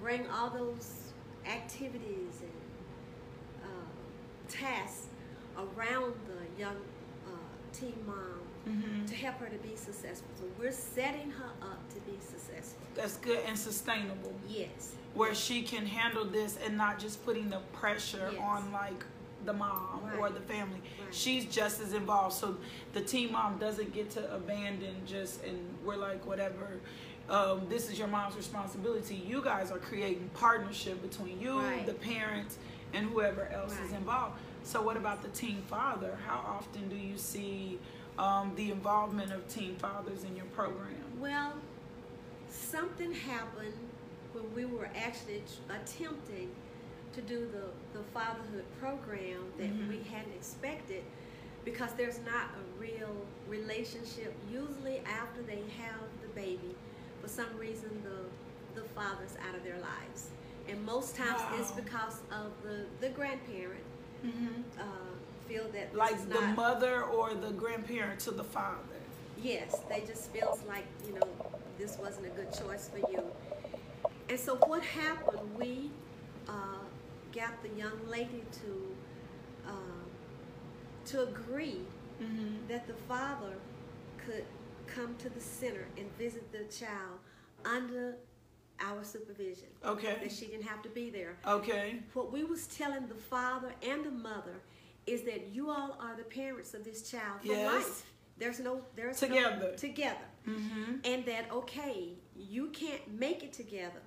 bring 0.00 0.26
all 0.30 0.50
those 0.50 1.12
activities 1.46 2.40
and 2.40 3.64
uh, 3.64 4.48
tasks 4.48 5.06
around 5.56 6.14
the 6.26 6.60
young 6.60 6.76
uh, 7.26 7.30
teen 7.72 7.94
mom 8.06 8.40
Mhm. 8.66 9.06
to 9.06 9.14
help 9.14 9.36
her 9.40 9.46
to 9.50 9.58
be 9.58 9.76
successful. 9.76 10.26
So 10.40 10.44
we're 10.58 10.72
setting 10.72 11.30
her 11.32 11.50
up 11.60 11.86
to 11.92 12.00
be 12.00 12.18
successful. 12.18 12.80
That's 12.94 13.18
good 13.18 13.40
and 13.46 13.58
sustainable. 13.58 14.32
Yes. 14.48 14.94
Where 15.12 15.34
she 15.34 15.62
can 15.62 15.84
handle 15.84 16.24
this 16.24 16.56
and 16.64 16.74
not 16.78 16.98
just 16.98 17.22
putting 17.26 17.50
the 17.50 17.60
pressure 17.74 18.30
Yes. 18.32 18.40
on 18.40 18.72
like 18.72 19.04
the 19.44 19.52
mom 19.52 20.00
or 20.18 20.30
the 20.30 20.40
family. 20.40 20.80
Right. 21.00 21.14
She's 21.14 21.44
just 21.46 21.80
as 21.80 21.92
involved. 21.92 22.34
So 22.34 22.56
the 22.92 23.00
teen 23.00 23.32
mom 23.32 23.58
doesn't 23.58 23.92
get 23.92 24.10
to 24.12 24.34
abandon 24.34 24.94
just 25.06 25.42
and 25.44 25.58
we're 25.84 25.96
like 25.96 26.24
whatever. 26.26 26.80
Um, 27.28 27.62
this 27.68 27.90
is 27.90 27.98
your 27.98 28.08
mom's 28.08 28.36
responsibility. 28.36 29.14
You 29.14 29.42
guys 29.42 29.70
are 29.70 29.78
creating 29.78 30.28
partnership 30.34 31.00
between 31.00 31.40
you, 31.40 31.58
Right. 31.58 31.86
the 31.86 31.94
parents, 31.94 32.58
and 32.92 33.06
whoever 33.06 33.48
else 33.48 33.74
is 33.80 33.92
involved. 33.92 34.36
So 34.62 34.82
what 34.82 34.96
about 34.96 35.22
the 35.22 35.28
teen 35.28 35.62
father? 35.62 36.18
How 36.26 36.36
often 36.46 36.88
do 36.88 36.96
you 36.96 37.16
see 37.16 37.78
um, 38.18 38.52
the 38.56 38.70
involvement 38.70 39.32
of 39.32 39.46
teen 39.48 39.76
fathers 39.76 40.24
in 40.24 40.36
your 40.36 40.44
program? 40.46 40.94
Well, 41.18 41.54
something 42.50 43.12
happened 43.12 43.72
when 44.32 44.54
we 44.54 44.64
were 44.64 44.88
actually 44.94 45.42
attempting 45.70 46.50
to 47.14 47.20
do 47.22 47.48
the, 47.52 47.98
the 47.98 48.04
fatherhood 48.12 48.64
program 48.80 49.44
that 49.58 49.68
Mhm. 49.70 49.88
we 49.88 49.98
hadn't 50.10 50.32
expected 50.34 51.02
because 51.64 51.92
there's 51.94 52.18
not 52.20 52.50
a 52.60 52.80
real 52.80 53.14
relationship. 53.48 54.34
Usually, 54.50 54.98
after 55.00 55.42
they 55.42 55.62
have 55.78 56.00
the 56.22 56.28
baby, 56.34 56.74
for 57.22 57.28
some 57.28 57.56
reason, 57.58 57.90
the, 58.02 58.80
the 58.80 58.86
father's 58.88 59.36
out 59.48 59.54
of 59.54 59.62
their 59.64 59.78
lives. 59.78 60.28
And 60.68 60.84
most 60.84 61.14
times 61.16 61.40
it's 61.58 61.72
because 61.72 62.20
of 62.30 62.50
the, 62.62 62.86
the 63.00 63.08
grandparent 63.10 63.84
Mm-hmm. 64.24 64.80
uh, 64.80 64.84
feel 65.46 65.66
that 65.74 65.94
Like 65.94 66.18
the 66.30 66.40
not, 66.40 66.56
mother 66.56 67.02
or 67.02 67.34
the 67.34 67.50
grandparent 67.50 68.18
to 68.20 68.30
the 68.30 68.44
father. 68.44 68.78
Yes, 69.36 69.76
they 69.90 70.00
just 70.06 70.30
feels 70.30 70.62
like 70.66 70.86
you 71.06 71.12
know 71.12 71.28
this 71.78 71.98
wasn't 71.98 72.26
a 72.28 72.30
good 72.30 72.50
choice 72.50 72.88
for 72.88 72.98
you. 73.12 73.22
And 74.30 74.40
so 74.40 74.54
what 74.56 74.82
happened? 74.82 75.40
We 75.58 75.90
got 77.34 77.62
the 77.62 77.68
young 77.70 77.98
lady 78.08 78.44
to 78.52 78.96
uh, 79.66 80.04
to 81.06 81.22
agree 81.24 81.80
Mm-hmm. 82.22 82.68
that 82.68 82.86
the 82.86 82.94
father 83.08 83.54
could 84.24 84.44
come 84.86 85.16
to 85.16 85.28
the 85.28 85.40
center 85.40 85.88
and 85.98 86.06
visit 86.16 86.50
the 86.52 86.62
child 86.72 87.18
under 87.64 88.14
our 88.80 89.02
supervision. 89.02 89.66
Okay. 89.84 90.16
That 90.22 90.30
she 90.30 90.46
didn't 90.46 90.62
have 90.62 90.80
to 90.82 90.88
be 90.90 91.10
there. 91.10 91.36
Okay. 91.44 91.96
What 92.12 92.30
we 92.32 92.44
was 92.44 92.68
telling 92.68 93.08
the 93.08 93.16
father 93.16 93.72
and 93.82 94.04
the 94.04 94.12
mother 94.12 94.60
is 95.08 95.22
that 95.22 95.48
you 95.52 95.70
all 95.70 95.96
are 96.00 96.14
the 96.16 96.22
parents 96.22 96.72
of 96.72 96.84
this 96.84 97.10
child 97.10 97.40
for 97.40 97.48
Yes. 97.48 97.72
life. 97.74 98.06
There's 98.38 98.60
no 98.60 98.80
there's 98.94 99.20
no- 99.20 99.28
Together. 99.28 99.74
together, 99.76 100.28
Mm-hmm. 100.48 100.92
and 101.04 101.26
that 101.26 101.50
okay, 101.50 102.10
you 102.36 102.68
can't 102.68 103.12
make 103.18 103.42
it 103.42 103.52
together, 103.52 104.02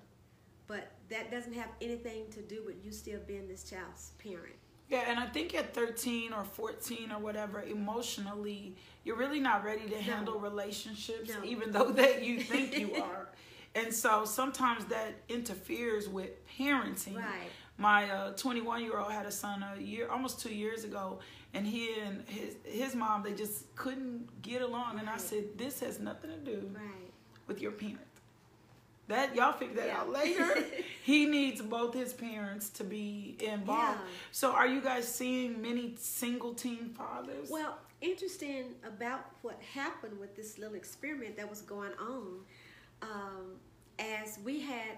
but 0.68 0.92
that 1.10 1.32
doesn't 1.32 1.54
have 1.54 1.70
anything 1.82 2.30
to 2.32 2.42
do 2.42 2.64
with 2.66 2.84
you 2.84 2.92
still 2.92 3.20
being 3.26 3.48
this 3.48 3.64
child's 3.64 4.12
parent. 4.24 4.56
Yeah, 4.90 5.04
and 5.08 5.20
I 5.20 5.26
think 5.28 5.54
at 5.54 5.74
13 5.74 6.32
or 6.32 6.44
14 6.46 7.12
or 7.12 7.20
whatever, 7.20 7.62
emotionally, 7.62 8.76
you're 9.04 9.18
really 9.18 9.40
not 9.42 9.64
ready 9.66 9.88
to 9.90 9.98
handle 10.02 10.40
relationships, 10.40 11.30
No. 11.30 11.44
even 11.44 11.72
though 11.72 11.92
that 11.92 12.24
you 12.24 12.40
think 12.52 12.78
you 12.78 12.96
are. 12.96 13.28
And 13.76 13.94
so 13.94 14.24
sometimes 14.26 14.86
that 14.86 15.14
interferes 15.30 16.08
with 16.08 16.30
parenting. 16.58 17.18
Right. 17.18 17.50
My 17.78 18.10
uh, 18.10 18.32
21 18.32 18.82
year 18.84 18.98
old 18.98 19.12
had 19.12 19.26
a 19.26 19.32
son 19.32 19.64
a 19.64 19.80
year, 19.80 20.10
almost 20.10 20.40
two 20.40 20.54
years 20.56 20.84
ago, 20.84 21.20
and 21.54 21.68
he 21.68 21.94
and 22.00 22.24
his 22.28 22.56
his 22.64 22.96
mom 22.96 23.24
they 23.24 23.34
just 23.34 23.76
couldn't 23.76 24.42
get 24.42 24.62
along. 24.62 25.00
And 25.00 25.08
I 25.10 25.18
said, 25.18 25.58
this 25.58 25.80
has 25.82 26.00
nothing 26.00 26.32
to 26.32 26.38
do 26.38 26.70
Right. 26.74 27.12
with 27.46 27.62
your 27.62 27.72
parent. 27.72 28.00
That 29.08 29.36
y'all 29.36 29.54
figure 29.54 29.76
that 29.76 29.88
Yeah. 29.88 30.00
out 30.02 30.10
later. 30.10 30.66
he 31.04 31.26
needs 31.26 31.62
both 31.62 31.94
his 31.94 32.14
parents 32.14 32.70
to 32.72 32.84
be 32.84 33.38
involved. 33.40 34.00
Yeah. 34.02 34.12
So 34.32 34.52
are 34.52 34.68
you 34.68 34.82
guys 34.82 35.08
seeing 35.08 35.62
many 35.62 35.96
single 35.98 36.54
teen 36.54 36.90
fathers? 36.90 37.50
Well, 37.50 37.78
interesting 38.02 38.76
about 38.86 39.22
what 39.42 39.62
happened 39.74 40.20
with 40.20 40.36
this 40.36 40.58
little 40.58 40.76
experiment 40.76 41.38
that 41.38 41.50
was 41.50 41.62
going 41.62 41.94
on, 42.00 42.40
um, 43.02 43.56
as 43.98 44.40
we 44.44 44.60
had 44.60 44.98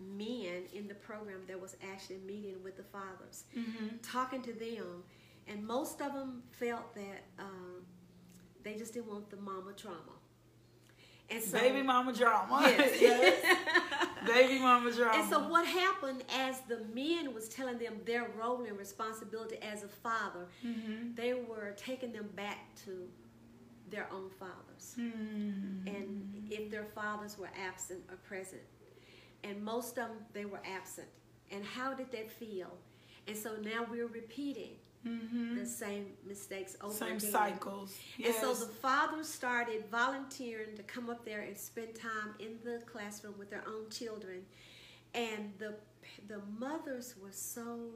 men 0.00 0.62
in 0.72 0.88
the 0.88 0.94
program 0.94 1.40
that 1.46 1.60
was 1.60 1.76
actually 1.92 2.18
meeting 2.26 2.56
with 2.64 2.76
the 2.76 2.82
fathers, 2.82 3.44
mm-hmm. 3.56 3.88
talking 4.02 4.40
to 4.42 4.52
them, 4.54 5.04
and 5.46 5.66
most 5.66 6.00
of 6.00 6.14
them 6.14 6.42
felt 6.52 6.94
that 6.94 7.24
um, 7.38 7.84
they 8.62 8.74
just 8.74 8.94
didn't 8.94 9.08
want 9.10 9.28
the 9.30 9.36
mama 9.36 9.72
trauma. 9.76 9.96
And 11.30 11.42
so, 11.42 11.58
baby 11.58 11.82
mama 11.82 12.12
drama. 12.12 12.60
Yes. 12.62 13.00
Yes. 13.00 13.56
Baby 14.26 14.58
mama 14.58 14.92
drama. 14.92 15.18
And 15.22 15.30
so 15.30 15.48
what 15.48 15.66
happened 15.66 16.22
as 16.38 16.60
the 16.68 16.80
men 16.94 17.32
was 17.34 17.48
telling 17.48 17.78
them 17.78 17.94
their 18.04 18.28
role 18.38 18.64
and 18.64 18.76
responsibility 18.76 19.56
as 19.62 19.82
a 19.82 19.88
father, 19.88 20.46
Mhm. 20.64 21.16
they 21.16 21.32
were 21.34 21.72
taking 21.76 22.12
them 22.12 22.28
back 22.36 22.74
to 22.84 23.08
their 23.88 24.06
own 24.12 24.28
fathers. 24.30 24.94
Mhm. 24.98 25.86
And 25.86 26.46
if 26.50 26.70
their 26.70 26.84
fathers 26.84 27.38
were 27.38 27.50
absent 27.66 28.04
or 28.10 28.16
present. 28.16 28.62
And 29.42 29.64
most 29.64 29.98
of 29.98 30.08
them, 30.08 30.26
they 30.32 30.44
were 30.44 30.60
absent. 30.64 31.08
And 31.50 31.64
how 31.64 31.94
did 31.94 32.10
that 32.12 32.30
feel? 32.30 32.76
And 33.26 33.36
so 33.36 33.56
now 33.56 33.84
we're 33.90 34.06
repeating 34.06 34.76
Mhm. 35.06 35.58
the 35.58 35.66
same 35.66 36.12
mistakes 36.26 36.76
over 36.80 36.92
Same 36.92 37.16
again. 37.16 37.30
cycles. 37.30 37.96
And 38.22 38.34
so 38.34 38.52
the 38.54 38.66
fathers 38.66 39.28
started 39.28 39.86
volunteering 39.90 40.76
to 40.76 40.82
come 40.82 41.08
up 41.08 41.24
there 41.24 41.40
and 41.40 41.56
spend 41.56 41.94
time 41.94 42.34
in 42.38 42.58
the 42.64 42.82
classroom 42.84 43.34
with 43.38 43.48
their 43.50 43.64
own 43.66 43.88
children. 43.90 44.44
And 45.14 45.52
the 45.58 45.76
the 46.28 46.40
mothers 46.58 47.14
were 47.22 47.32
so 47.32 47.90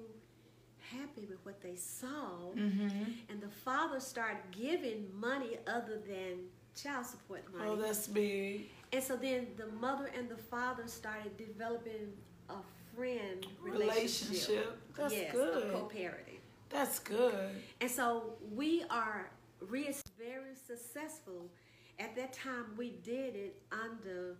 happy 0.78 1.26
with 1.26 1.44
what 1.44 1.60
they 1.60 1.74
saw. 1.76 2.52
Mhm. 2.54 3.14
And 3.28 3.40
the 3.40 3.50
fathers 3.50 4.06
started 4.06 4.42
giving 4.50 5.12
money 5.18 5.58
other 5.66 5.98
than 5.98 6.48
child 6.74 7.06
support 7.06 7.50
money. 7.52 7.70
Oh, 7.70 7.76
that's 7.76 8.06
big. 8.08 8.70
and 8.92 9.02
so 9.02 9.16
then 9.16 9.48
the 9.56 9.66
mother 9.66 10.06
and 10.06 10.28
the 10.28 10.36
father 10.36 10.86
started 10.86 11.36
developing 11.36 12.16
a 12.48 12.56
friend 12.94 13.44
relationship. 13.60 14.48
Relationship. 14.48 14.94
That's 14.96 15.14
yes, 15.14 15.32
good. 15.32 15.72
co-parenting. 15.72 16.38
That's 16.70 16.98
good. 16.98 17.50
And 17.80 17.90
so 17.90 18.34
we 18.52 18.84
are 18.90 19.30
re- 19.60 19.94
very 20.18 20.54
successful. 20.66 21.50
At 21.98 22.16
that 22.16 22.32
time, 22.32 22.66
we 22.76 22.90
did 23.02 23.36
it 23.36 23.56
under 23.72 24.36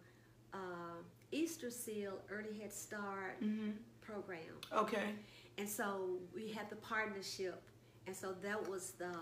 uh, 0.53 0.59
Easter 1.31 1.71
Seal 1.71 2.19
Early 2.31 2.59
Head 2.61 2.73
Start 2.73 3.41
Mm-hmm. 3.43 3.71
program. 4.01 4.41
Okay. 4.73 5.11
And 5.59 5.69
so 5.69 6.19
we 6.35 6.49
had 6.51 6.69
the 6.69 6.77
partnership, 6.77 7.63
and 8.07 8.15
so 8.17 8.35
that 8.43 8.69
was 8.69 8.93
the 8.99 9.13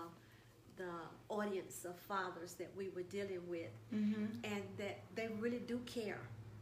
the 0.75 0.89
audience 1.29 1.85
of 1.85 1.95
fathers 1.99 2.55
that 2.55 2.71
we 2.75 2.89
were 2.89 3.03
dealing 3.03 3.41
with, 3.47 3.69
Mm-hmm. 3.93 4.25
and 4.43 4.63
that 4.79 5.01
they 5.13 5.27
really 5.39 5.59
do 5.59 5.77
care. 5.85 6.21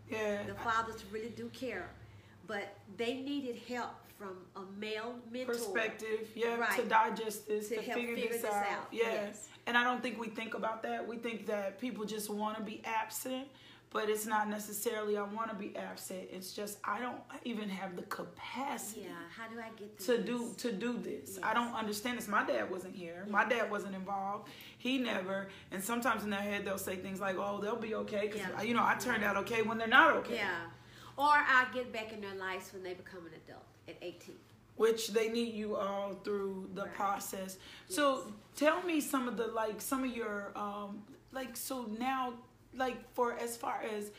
Yeah. 0.10 0.43
The 0.43 0.55
fathers 0.55 1.05
really 1.10 1.29
do 1.29 1.48
care, 1.53 1.89
but 2.48 2.75
they 2.98 3.13
needed 3.21 3.55
help 3.69 3.91
from 4.22 4.38
a 4.56 4.80
male 4.80 5.16
mentor. 5.32 5.54
perspective, 5.54 6.30
yeah, 6.36 6.63
to 6.75 6.84
digest 6.84 7.48
this, 7.48 7.70
To 7.70 7.75
to, 7.75 7.82
figure, 7.82 8.16
figure 8.16 8.30
this, 8.30 8.42
this 8.44 8.46
out. 8.51 8.68
out, 8.68 8.88
Yeah. 8.92 9.04
yes. 9.12 9.48
And 9.68 9.78
I 9.78 9.84
don't 9.84 10.01
think 10.01 10.20
we 10.20 10.28
think 10.28 10.54
about 10.54 10.84
that. 10.84 11.08
We 11.08 11.18
think 11.18 11.48
that 11.48 11.80
people 11.80 12.06
just 12.06 12.30
want 12.30 12.58
to 12.58 12.63
be 12.63 12.82
absent, 12.86 13.48
but 13.92 14.10
it's 14.10 14.25
not 14.25 14.48
necessarily 14.48 15.18
I 15.18 15.24
want 15.24 15.50
to 15.50 15.56
be 15.56 15.75
absent. 15.75 16.30
It's 16.32 16.54
just 16.54 16.78
I 16.84 17.00
don't 17.00 17.20
even 17.46 17.68
have 17.70 17.96
the 17.96 18.01
capacity 18.04 19.01
Yeah, 19.01 19.10
how 19.36 19.48
do 19.50 19.60
I 19.60 19.70
get 19.78 19.98
to 20.00 20.04
through 20.04 20.24
do 20.24 20.38
this? 20.48 20.56
to 20.58 20.72
do 20.72 20.98
this. 20.98 21.40
I 21.44 21.54
don't 21.54 21.74
understand 21.74 22.18
this. 22.18 22.28
My 22.28 22.44
dad 22.46 22.70
wasn't 22.72 22.96
here. 22.96 23.25
My 23.30 23.46
dad 23.48 23.70
wasn't 23.72 23.96
involved. 23.96 24.50
He 24.78 24.98
never. 24.98 25.48
And 25.72 25.84
sometimes 25.84 26.24
in 26.24 26.30
their 26.30 26.40
head 26.42 26.63
they'll 26.66 26.78
say 26.78 26.96
things 26.96 27.20
like, 27.20 27.38
"Oh, 27.38 27.60
they'll 27.62 27.75
be 27.75 27.96
okay," 27.96 28.28
because 28.28 28.42
Yeah. 28.42 28.62
you 28.62 28.74
know 28.75 28.84
I 28.84 28.96
turned 29.00 29.24
out 29.24 29.36
okay 29.38 29.62
when 29.63 29.78
they're 29.78 29.88
not 29.88 30.16
okay. 30.18 30.36
Yeah, 30.36 30.66
or 31.18 31.25
I 31.30 31.66
get 31.74 31.92
back 31.94 32.13
in 32.13 32.22
their 32.22 32.36
lives 32.36 32.72
when 32.74 32.82
they 32.84 32.94
become 32.96 33.25
an 33.28 33.34
adult 33.46 33.66
at 33.91 33.98
18. 34.01 34.36
which 34.77 35.10
they 35.10 35.29
need 35.29 35.53
you 35.53 35.75
all 35.75 36.13
through 36.24 36.67
the 36.74 36.83
Right. 36.83 36.93
process. 36.95 37.57
So 37.89 38.33
tell 38.55 38.81
me 38.83 39.00
some 39.01 39.27
of 39.27 39.38
the 39.38 39.48
like 39.48 39.79
some 39.81 40.03
of 40.03 40.15
your 40.15 40.51
um 40.55 41.03
like 41.31 41.55
so 41.55 41.83
now 42.00 42.33
like 42.74 42.98
for 43.13 43.33
as 43.38 43.55
far 43.57 43.83
as 43.95 44.12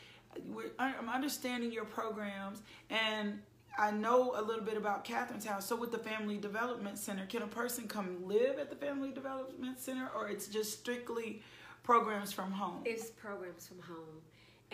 we're, 0.47 0.71
I'm 0.79 1.09
understanding 1.09 1.71
your 1.71 1.85
programs 1.85 2.61
and 2.89 3.41
I 3.77 3.89
know 3.91 4.33
a 4.35 4.41
little 4.41 4.63
bit 4.63 4.77
about 4.77 5.03
Catherine's 5.03 5.45
house. 5.45 5.65
So 5.67 5.75
with 5.75 5.91
the 5.91 5.97
Family 5.97 6.37
Development 6.37 6.97
Center, 6.97 7.25
can 7.25 7.41
a 7.41 7.47
person 7.47 7.87
come 7.87 8.27
live 8.27 8.59
at 8.59 8.69
the 8.69 8.75
Family 8.75 9.11
Development 9.11 9.79
Center 9.79 10.09
or 10.15 10.27
it's 10.29 10.47
just 10.47 10.79
strictly 10.79 11.41
programs 11.83 12.31
from 12.31 12.51
home? 12.51 12.81
It's 12.85 13.09
programs 13.09 13.67
from 13.67 13.79
home. 13.81 14.21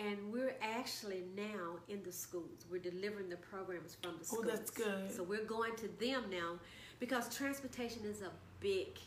And 0.06 0.16
we're 0.32 0.56
actually 0.78 1.22
now 1.36 1.66
in 1.88 2.02
the 2.02 2.12
schools. 2.12 2.64
We're 2.70 2.78
delivering 2.92 3.28
the 3.28 3.36
programs 3.36 3.96
from 4.02 4.12
the 4.12 4.22
Oh, 4.22 4.24
schools. 4.24 4.46
that's 4.46 4.70
good. 4.70 5.14
So 5.14 5.22
we're 5.22 5.44
going 5.44 5.74
to 5.76 5.88
them 6.04 6.22
now 6.30 6.50
because 6.98 7.24
transportation 7.40 8.02
is 8.04 8.22
a 8.22 8.30
big, 8.60 8.98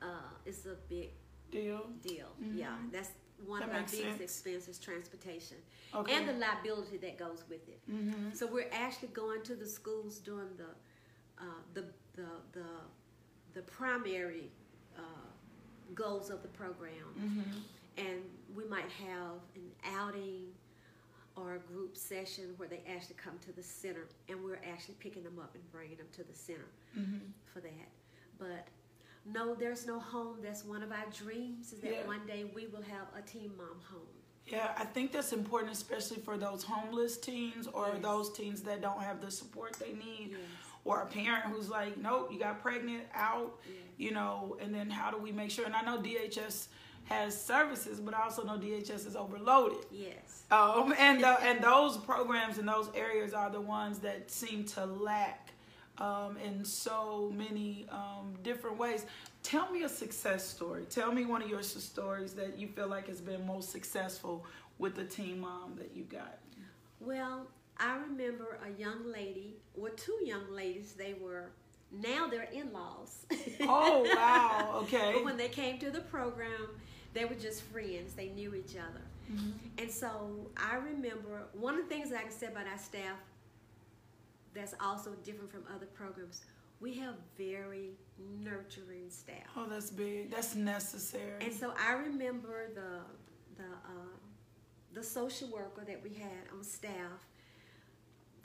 uh, 0.00 0.06
is 0.46 0.64
a 0.66 0.76
big 0.88 1.10
Deal. 1.50 1.82
deal. 2.02 2.28
Yeah, 2.54 2.74
that's 2.90 3.10
one 3.44 3.60
That 3.60 3.68
of 3.68 3.74
our 3.74 3.80
biggest 3.82 4.02
sense. 4.02 4.20
expenses, 4.22 4.78
transportation, 4.78 5.58
Okay. 5.94 6.14
and 6.14 6.26
the 6.26 6.32
liability 6.46 6.96
that 6.98 7.18
goes 7.18 7.44
with 7.50 7.68
it. 7.68 7.80
Mm-hmm. 7.90 8.32
So 8.32 8.46
we're 8.46 8.70
actually 8.72 9.08
going 9.08 9.42
to 9.42 9.54
the 9.54 9.66
schools 9.66 10.18
doing 10.18 10.48
the, 10.56 10.70
uh, 11.44 11.60
the 11.74 11.84
the 12.14 12.28
the 12.52 12.64
the 13.52 13.62
primary 13.62 14.50
uh, 14.96 15.02
goals 15.94 16.30
of 16.30 16.40
the 16.40 16.48
program, 16.48 17.08
Mm-hmm. 17.20 17.58
And 17.96 18.20
we 18.54 18.64
might 18.64 18.90
have 18.90 19.38
an 19.54 19.70
outing 19.96 20.46
or 21.36 21.54
a 21.54 21.58
group 21.58 21.96
session 21.96 22.52
where 22.58 22.68
they 22.68 22.82
actually 22.94 23.16
come 23.16 23.38
to 23.40 23.52
the 23.52 23.62
center, 23.62 24.06
and 24.28 24.42
we're 24.44 24.60
actually 24.70 24.94
picking 25.00 25.22
them 25.22 25.38
up 25.40 25.54
and 25.54 25.72
bringing 25.72 25.96
them 25.96 26.06
to 26.12 26.22
the 26.24 26.34
center 26.34 26.66
Mm-hmm. 26.98 27.18
for 27.52 27.60
that. 27.60 27.88
But 28.38 28.66
no, 29.24 29.54
there's 29.54 29.86
no 29.86 29.98
home. 29.98 30.38
That's 30.42 30.62
one 30.64 30.82
of 30.82 30.92
our 30.92 31.06
dreams 31.16 31.72
is 31.72 31.80
that 31.80 31.90
Yeah. 31.90 32.06
one 32.06 32.26
day 32.26 32.44
we 32.54 32.66
will 32.66 32.82
have 32.82 33.06
a 33.16 33.22
teen 33.22 33.50
mom 33.56 33.80
home. 33.90 34.02
Yeah, 34.46 34.74
I 34.76 34.84
think 34.84 35.12
that's 35.12 35.32
important, 35.32 35.72
especially 35.72 36.18
for 36.18 36.36
those 36.36 36.64
homeless 36.64 37.16
teens 37.16 37.66
or 37.68 37.88
Yes. 37.94 38.02
those 38.02 38.32
teens 38.32 38.60
that 38.62 38.82
don't 38.82 39.00
have 39.00 39.20
the 39.22 39.30
support 39.30 39.72
they 39.74 39.92
need, 39.94 40.32
Yes. 40.32 40.40
or 40.84 41.00
a 41.00 41.06
parent 41.06 41.44
who's 41.46 41.70
like, 41.70 41.96
nope, 41.96 42.30
you 42.32 42.38
got 42.40 42.60
pregnant, 42.60 43.04
out, 43.14 43.58
you 43.96 44.10
know, 44.10 44.58
and 44.60 44.74
then 44.74 44.90
how 44.90 45.10
do 45.10 45.16
we 45.16 45.30
make 45.32 45.50
sure? 45.50 45.64
And 45.64 45.74
I 45.76 45.80
know 45.82 45.96
DHS 46.02 46.68
has 47.04 47.40
services, 47.40 48.00
but 48.00 48.14
I 48.14 48.22
also 48.22 48.44
know 48.44 48.58
DHS 48.58 49.06
is 49.06 49.16
overloaded. 49.16 49.84
Yes. 49.90 50.44
Um, 50.50 50.94
and 50.98 51.22
the, 51.22 51.40
and 51.42 51.62
those 51.62 51.96
programs 51.96 52.58
in 52.58 52.66
those 52.66 52.88
areas 52.94 53.32
are 53.34 53.50
the 53.50 53.60
ones 53.60 53.98
that 54.00 54.30
seem 54.30 54.64
to 54.64 54.84
lack 54.86 55.52
um, 55.98 56.36
in 56.42 56.64
so 56.64 57.32
many 57.36 57.86
um, 57.90 58.34
different 58.42 58.78
ways. 58.78 59.06
Tell 59.42 59.70
me 59.70 59.82
a 59.82 59.88
success 59.88 60.46
story. 60.46 60.84
Tell 60.88 61.12
me 61.12 61.24
one 61.24 61.42
of 61.42 61.48
your 61.48 61.62
stories 61.62 62.32
that 62.34 62.58
you 62.58 62.68
feel 62.68 62.88
like 62.88 63.08
has 63.08 63.20
been 63.20 63.46
most 63.46 63.70
successful 63.70 64.44
with 64.78 64.94
the 64.94 65.04
teen 65.04 65.40
mom 65.40 65.74
that 65.78 65.90
you 65.94 66.04
got. 66.04 66.38
Well, 67.00 67.46
I 67.78 67.96
remember 67.96 68.58
a 68.64 68.80
young 68.80 69.10
lady, 69.10 69.56
or 69.78 69.90
two 69.90 70.16
young 70.22 70.50
ladies. 70.50 70.92
They 70.92 71.14
were 71.20 71.50
now 71.90 72.28
they're 72.28 72.48
in-laws. 72.52 73.26
Oh 73.62 74.08
wow! 74.14 74.80
Okay. 74.82 75.12
But 75.14 75.24
when 75.24 75.36
they 75.36 75.48
came 75.48 75.78
to 75.78 75.90
the 75.90 76.00
program, 76.00 76.68
they 77.14 77.24
were 77.24 77.34
just 77.34 77.62
friends. 77.62 78.14
They 78.14 78.28
knew 78.28 78.54
each 78.54 78.76
other. 78.76 79.02
And 79.78 79.90
so 79.90 80.50
I 80.56 80.76
remember 80.76 81.44
one 81.54 81.74
of 81.74 81.88
the 81.88 81.94
things 81.94 82.10
that 82.10 82.18
I 82.18 82.22
can 82.22 82.32
say 82.32 82.48
about 82.48 82.66
our 82.66 82.78
staff 82.78 83.16
that's 84.54 84.74
also 84.80 85.12
different 85.24 85.50
from 85.50 85.64
other 85.74 85.86
programs. 85.86 86.42
We 86.80 86.94
have 86.94 87.14
very 87.38 87.92
nurturing 88.42 89.08
staff. 89.08 89.46
Oh, 89.56 89.66
that's 89.68 89.90
big. 89.90 90.30
That's 90.30 90.54
necessary. 90.54 91.40
And 91.40 91.52
so 91.52 91.72
I 91.80 91.92
remember 91.92 92.68
the 92.74 93.00
the 93.56 93.70
uh, 93.70 94.16
the 94.92 95.02
social 95.02 95.48
worker 95.48 95.84
that 95.86 96.02
we 96.02 96.10
had 96.10 96.48
on 96.52 96.62
staff, 96.62 97.26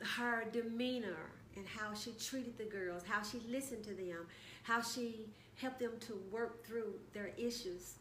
her 0.00 0.44
demeanor 0.50 1.32
and 1.56 1.66
how 1.66 1.92
she 1.92 2.12
treated 2.12 2.56
the 2.56 2.64
girls, 2.64 3.02
how 3.06 3.22
she 3.22 3.40
listened 3.50 3.84
to 3.84 3.94
them, 3.94 4.26
how 4.62 4.80
she 4.80 5.28
helped 5.56 5.80
them 5.80 5.92
to 6.00 6.18
work 6.30 6.64
through 6.64 6.94
their 7.12 7.32
issues. 7.36 7.94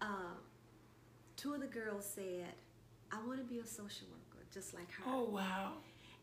Uh, 0.00 0.34
two 1.36 1.54
of 1.54 1.60
the 1.60 1.66
girls 1.66 2.04
said, 2.06 2.46
"I 3.12 3.16
want 3.26 3.38
to 3.38 3.44
be 3.44 3.58
a 3.60 3.66
social 3.66 4.06
worker, 4.08 4.44
just 4.52 4.74
like 4.74 4.90
her." 4.92 5.04
oh 5.06 5.24
wow. 5.24 5.72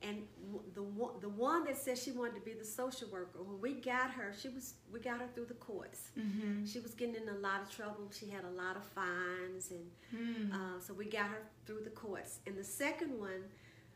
And 0.04 0.28
the 0.76 0.84
one, 0.84 1.14
the 1.22 1.30
one 1.30 1.64
that 1.64 1.76
said 1.76 1.98
she 1.98 2.12
wanted 2.12 2.36
to 2.36 2.42
be 2.42 2.54
the 2.54 2.64
social 2.64 3.08
worker, 3.10 3.42
when 3.42 3.60
we 3.60 3.74
got 3.82 4.12
her, 4.12 4.32
she 4.40 4.48
was 4.50 4.76
we 4.94 5.00
got 5.00 5.20
her 5.20 5.28
through 5.34 5.46
the 5.46 5.56
courts. 5.56 6.10
Mm-hmm. 6.18 6.66
She 6.66 6.80
was 6.80 6.94
getting 6.94 7.16
in 7.16 7.28
a 7.30 7.40
lot 7.40 7.64
of 7.64 7.70
trouble. 7.72 8.08
She 8.12 8.28
had 8.30 8.44
a 8.44 8.50
lot 8.52 8.76
of 8.78 8.84
fines, 8.84 9.72
and 9.72 9.90
Mm. 10.16 10.54
uh, 10.54 10.80
so 10.80 10.94
we 10.94 11.06
got 11.06 11.26
her 11.28 11.42
through 11.66 11.82
the 11.84 11.90
courts. 11.90 12.40
And 12.46 12.56
the 12.56 12.64
second 12.64 13.20
one, 13.20 13.44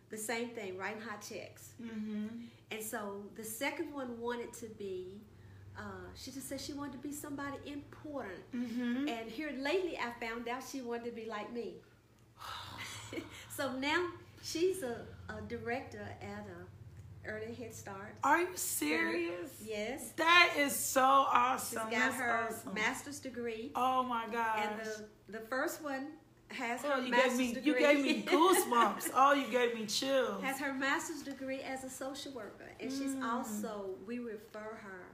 the 0.10 0.18
same 0.18 0.50
thing, 0.50 0.76
writing 0.76 1.02
hot 1.02 1.22
checks. 1.22 1.74
Mm-hmm. 1.82 2.28
And 2.72 2.84
so 2.84 3.24
the 3.36 3.44
second 3.44 3.94
one 3.94 4.20
wanted 4.20 4.54
to 4.54 4.66
be. 4.80 5.22
Uh, 5.78 5.82
she 6.16 6.32
just 6.32 6.48
said 6.50 6.60
she 6.62 6.74
wanted 6.74 6.92
to 6.94 6.98
be 7.00 7.14
somebody 7.14 7.58
important. 7.66 8.40
Mm-hmm. 8.54 9.08
And 9.08 9.30
here 9.32 9.52
lately, 9.58 9.98
I 9.98 10.12
found 10.24 10.48
out 10.48 10.62
she 10.70 10.82
wanted 10.82 11.06
to 11.06 11.12
be 11.12 11.26
like 11.26 11.52
me. 11.54 11.76
so 13.50 13.72
now 13.74 14.08
she's 14.44 14.84
a, 14.84 15.06
a 15.30 15.42
director 15.48 16.08
at 16.22 16.46
a 16.48 17.30
early 17.30 17.54
Head 17.54 17.74
Start. 17.74 18.16
Are 18.24 18.42
you 18.42 18.48
serious? 18.56 19.52
Yes. 19.66 20.12
That 20.18 20.54
is 20.58 20.76
so 20.76 21.02
awesome. 21.04 21.68
She's 21.90 21.98
got 21.98 22.12
That's 22.12 22.16
her 22.16 22.48
awesome. 22.50 22.74
master's 22.74 23.20
degree. 23.20 23.72
Oh 23.76 24.04
my 24.04 24.26
gosh. 24.32 24.60
And 24.64 24.80
the, 24.82 25.38
the 25.40 25.46
first 25.46 25.84
one 25.84 26.08
has 26.50 26.82
her 26.82 26.94
Oh, 26.96 27.00
you 27.00 27.12
master's 27.12 27.38
gave 27.38 27.48
me 27.48 27.54
degree. 27.54 27.72
you 27.74 27.80
gave 27.80 28.04
me 28.04 28.24
goosebumps. 28.24 29.10
oh, 29.16 29.34
you 29.34 29.48
gave 29.52 29.74
me 29.76 29.86
chills. 29.86 30.44
has 30.44 30.60
her 30.60 30.74
master's 30.74 31.22
degree 31.22 31.62
as 31.62 31.84
a 31.84 31.90
social 31.90 32.32
worker, 32.34 32.72
and 32.80 32.92
she's 32.92 33.12
Mm. 33.16 33.24
also 33.24 33.92
we 34.08 34.20
refer 34.20 34.60
her, 34.82 35.06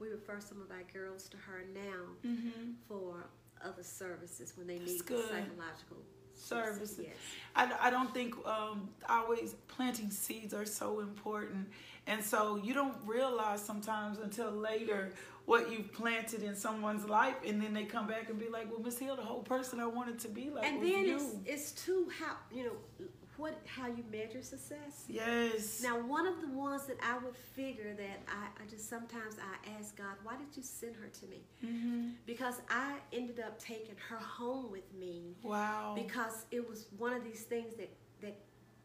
we 0.00 0.08
refer 0.08 0.40
some 0.40 0.60
of 0.60 0.70
our 0.70 0.84
girls 0.92 1.28
to 1.28 1.36
her 1.36 1.64
now 1.74 2.28
mm-hmm. 2.28 2.72
for 2.88 3.26
other 3.64 3.82
services 3.82 4.54
when 4.56 4.66
they 4.66 4.78
That's 4.78 4.92
need 4.92 5.06
good. 5.06 5.28
psychological 5.28 5.98
Services. 6.40 6.98
Yes. 7.02 7.14
I, 7.54 7.70
I 7.80 7.90
don't 7.90 8.12
think 8.14 8.34
um, 8.46 8.88
always 9.08 9.54
planting 9.68 10.10
seeds 10.10 10.54
are 10.54 10.64
so 10.64 11.00
important. 11.00 11.68
And 12.06 12.24
so 12.24 12.56
you 12.56 12.72
don't 12.72 12.96
realize 13.04 13.62
sometimes 13.62 14.18
until 14.18 14.50
later 14.50 15.12
what 15.44 15.70
you've 15.70 15.92
planted 15.92 16.42
in 16.42 16.56
someone's 16.56 17.08
life. 17.08 17.34
And 17.46 17.60
then 17.60 17.74
they 17.74 17.84
come 17.84 18.06
back 18.06 18.30
and 18.30 18.38
be 18.38 18.48
like, 18.48 18.70
well, 18.70 18.80
Miss 18.80 18.98
Hill, 18.98 19.16
the 19.16 19.22
whole 19.22 19.42
person 19.42 19.80
I 19.80 19.86
wanted 19.86 20.18
to 20.20 20.28
be 20.28 20.50
like 20.50 20.64
and 20.64 20.82
then 20.82 21.04
you. 21.04 21.16
it's 21.16 21.34
it's 21.44 21.72
too 21.72 22.08
how 22.18 22.36
you 22.52 22.64
know 22.64 23.06
what 23.40 23.54
how 23.66 23.86
you 23.86 24.04
measure 24.12 24.42
success. 24.42 25.04
yes. 25.08 25.80
Now, 25.82 25.98
one 26.00 26.26
of 26.26 26.40
the 26.40 26.48
ones 26.48 26.84
that 26.86 26.98
I 27.02 27.18
would 27.24 27.36
figure 27.54 27.94
that 27.96 28.18
I, 28.28 28.62
I 28.62 28.66
just 28.68 28.88
sometimes 28.88 29.36
I 29.40 29.70
ask 29.78 29.96
God, 29.96 30.14
why 30.22 30.34
did 30.36 30.54
you 30.56 30.62
send 30.62 30.94
her 30.96 31.08
to 31.08 31.26
me? 31.26 31.40
mm-hmm. 31.64 32.08
Because 32.26 32.56
I 32.68 32.96
ended 33.12 33.40
up 33.40 33.58
taking 33.58 33.96
her 34.08 34.16
home 34.18 34.70
with 34.70 34.92
me 34.98 35.34
Wow. 35.42 35.94
because 35.96 36.44
it 36.50 36.68
was 36.68 36.86
one 36.98 37.12
of 37.12 37.24
these 37.24 37.42
things 37.42 37.74
that 37.76 37.90
that 38.22 38.36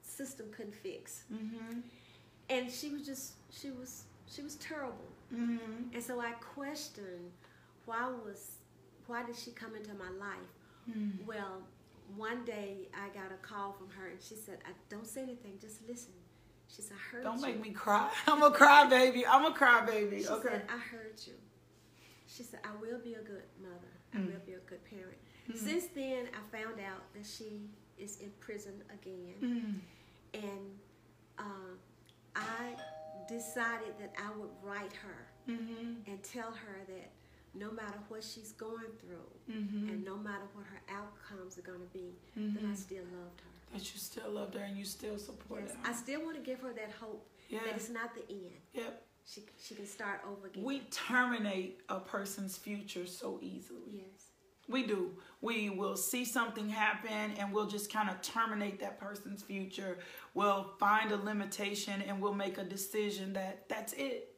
system 0.02 0.46
couldn't 0.56 0.76
fix, 0.76 1.24
mm-hmm. 1.34 1.80
and 2.50 2.72
she 2.72 2.90
was 2.90 3.06
just 3.06 3.34
she 3.52 3.72
was 3.72 4.06
she 4.34 4.42
was 4.42 4.56
terrible, 4.56 5.10
Mm-hmm. 5.34 5.94
and 5.94 6.02
so 6.04 6.20
I 6.22 6.32
questioned 6.34 7.32
why 7.86 8.08
was 8.26 8.58
why 9.08 9.24
did 9.26 9.36
she 9.36 9.52
come 9.52 9.76
into 9.76 9.94
my 9.96 10.10
life? 10.28 10.52
Mm-hmm. 10.90 11.26
Well, 11.28 11.64
one 12.16 12.46
day 12.46 12.90
I 12.94 13.10
got 13.10 13.32
a 13.32 13.38
call 13.42 13.74
from 13.74 13.90
her 13.92 14.08
and 14.08 14.22
she 14.22 14.36
said, 14.36 14.60
I, 14.66 14.72
"Don't 14.90 15.08
say 15.08 15.22
anything, 15.24 15.54
just 15.60 15.88
listen." 15.88 16.14
She 16.68 16.82
said, 16.82 16.98
"I 16.98 17.16
heard 17.16 17.24
Don't 17.24 17.38
you." 17.40 17.46
make 17.48 17.62
me 17.62 17.70
cry. 17.72 18.10
I'm 18.28 18.42
a 18.44 18.52
cry 18.52 18.88
baby. 18.90 19.26
I'm 19.26 19.46
a 19.46 19.52
cry 19.54 19.86
baby. 19.86 20.22
She 20.24 20.28
Okay. 20.28 20.50
said, 20.50 20.64
"I 20.70 20.78
heard 20.78 21.20
you." 21.26 21.34
She 22.28 22.44
said, 22.44 22.60
"I 22.64 22.72
will 22.82 23.00
be 23.00 23.14
a 23.14 23.22
good 23.22 23.44
mother. 23.62 23.94
I 24.14 24.18
Mm. 24.18 24.28
will 24.34 24.42
be 24.46 24.54
a 24.54 24.60
good 24.60 24.84
parent." 24.86 25.18
Since 25.54 25.86
then, 25.94 26.28
I 26.34 26.58
found 26.58 26.80
out 26.80 27.04
that 27.14 27.26
she 27.26 27.70
is 28.00 28.20
in 28.20 28.32
prison 28.40 28.84
again, 28.92 29.36
Mm. 30.34 30.44
and 30.44 30.80
uh, 31.38 31.76
I 32.36 32.76
decided 33.28 33.94
that 34.00 34.14
I 34.18 34.36
would 34.38 34.50
write 34.64 34.94
her 34.94 35.28
Mm-hmm. 35.48 36.10
and 36.12 36.24
tell 36.24 36.52
her 36.52 36.78
that 36.88 37.12
no 37.58 37.72
matter 37.72 37.98
what 38.10 38.24
she's 38.24 38.52
going 38.54 38.92
through 39.00 39.30
Mm-hmm. 39.54 39.90
and 39.90 40.04
no 40.04 40.18
matter 40.18 40.44
what 40.54 40.66
her 40.66 40.82
outcomes 40.90 41.58
are 41.58 41.62
going 41.62 41.80
to 41.80 41.94
be, 41.94 42.16
that 42.36 42.64
I 42.64 42.68
Mhm. 42.72 42.76
still 42.76 43.04
loved 43.04 43.42
her. 43.42 43.48
That 43.78 43.94
you 43.94 44.00
still 44.00 44.30
loved 44.32 44.56
her 44.56 44.62
and 44.62 44.76
you 44.78 44.86
still 44.86 45.18
supported 45.20 45.68
Yes, 45.70 45.76
her. 45.76 45.92
I 45.92 45.94
still 45.94 46.22
want 46.24 46.36
to 46.38 46.42
give 46.42 46.60
her 46.62 46.74
that 46.74 46.92
hope 46.94 47.30
Yeah. 47.50 47.64
that 47.64 47.76
it's 47.76 47.90
not 47.90 48.16
the 48.16 48.28
end. 48.30 48.60
Yep. 48.74 49.08
She 49.28 49.44
she 49.60 49.76
can 49.76 49.86
start 49.86 50.22
over 50.28 50.48
again. 50.48 50.64
We 50.64 50.80
terminate 50.92 51.82
a 51.90 52.00
person's 52.00 52.58
future 52.58 53.06
so 53.08 53.40
easily. 53.42 53.82
yes. 54.04 54.32
We 54.68 54.82
do. 54.88 55.16
We 55.42 55.70
will 55.70 55.96
see 55.96 56.26
something 56.26 56.70
happen 56.70 57.34
and 57.38 57.54
we'll 57.54 57.68
just 57.68 57.92
kind 57.94 58.10
of 58.10 58.20
terminate 58.24 58.80
that 58.80 59.00
person's 59.00 59.44
future. 59.44 60.00
We'll 60.34 60.74
find 60.80 61.12
a 61.12 61.18
limitation 61.18 62.02
and 62.02 62.20
we'll 62.20 62.34
make 62.34 62.58
a 62.58 62.64
decision 62.64 63.34
that 63.34 63.70
that's 63.70 63.94
it. 63.94 64.35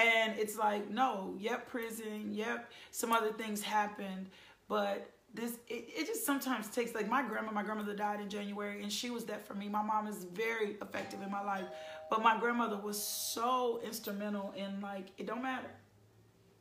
And 0.00 0.38
it's 0.38 0.56
like, 0.56 0.88
no, 0.90 1.34
yep, 1.38 1.68
prison, 1.68 2.30
yep, 2.32 2.70
some 2.90 3.12
other 3.12 3.32
things 3.32 3.60
happened, 3.60 4.30
but 4.68 5.10
this 5.32 5.52
it, 5.68 5.88
it 5.96 6.06
just 6.06 6.26
sometimes 6.26 6.68
takes 6.68 6.94
like 6.94 7.08
my 7.08 7.22
grandma, 7.22 7.52
my 7.52 7.62
grandmother 7.62 7.94
died 7.94 8.20
in 8.20 8.28
January 8.28 8.82
and 8.82 8.92
she 8.92 9.10
was 9.10 9.24
that 9.26 9.46
for 9.46 9.54
me. 9.54 9.68
My 9.68 9.82
mom 9.82 10.08
is 10.08 10.24
very 10.24 10.76
effective 10.82 11.22
in 11.22 11.30
my 11.30 11.42
life. 11.42 11.66
But 12.10 12.22
my 12.22 12.38
grandmother 12.38 12.76
was 12.76 13.00
so 13.00 13.80
instrumental 13.84 14.52
in 14.56 14.80
like, 14.80 15.06
it 15.18 15.26
don't 15.26 15.42
matter. 15.42 15.70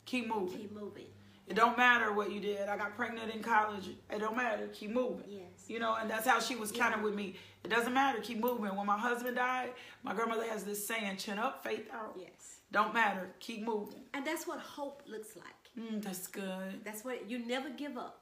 Keep 0.06 0.28
moving. 0.28 0.60
Keep 0.60 0.71
moving. 0.73 1.06
It 1.47 1.56
don't 1.56 1.78
matter 1.78 2.13
what 2.13 2.32
you 2.32 2.39
did. 2.39 2.69
I 2.69 2.78
got 2.78 2.95
pregnant 2.95 3.34
in 3.34 3.41
college. 3.41 3.89
It 4.12 4.19
don't 4.19 4.38
matter. 4.38 4.67
Keep 4.67 4.91
moving. 4.91 5.25
Yes. 5.28 5.65
You 5.67 5.80
know, 5.80 5.95
and 5.99 6.08
that's 6.08 6.28
how 6.28 6.39
she 6.39 6.56
was 6.56 6.71
kind 6.71 6.93
of 6.93 6.99
Yeah. 6.99 7.06
with 7.06 7.15
me. 7.15 7.38
It 7.63 7.69
doesn't 7.69 7.93
matter. 7.93 8.19
Keep 8.19 8.39
moving. 8.39 8.75
When 8.75 8.86
my 8.86 8.99
husband 8.99 9.36
died, 9.36 9.71
my 10.04 10.13
grandmother 10.13 10.47
has 10.47 10.63
this 10.63 10.86
saying, 10.86 11.17
chin 11.17 11.39
up, 11.39 11.63
faith 11.63 11.88
out. 11.91 12.15
Yes. 12.19 12.59
Don't 12.71 12.93
matter. 12.93 13.29
Keep 13.39 13.65
moving. 13.65 14.01
And 14.13 14.25
that's 14.25 14.47
what 14.47 14.60
hope 14.60 15.03
looks 15.08 15.36
like. 15.36 15.45
Mm, 15.79 16.01
that's 16.01 16.27
good. 16.27 16.84
That's 16.84 17.03
what 17.03 17.29
you 17.29 17.39
never 17.45 17.69
give 17.69 17.97
up. 17.97 18.21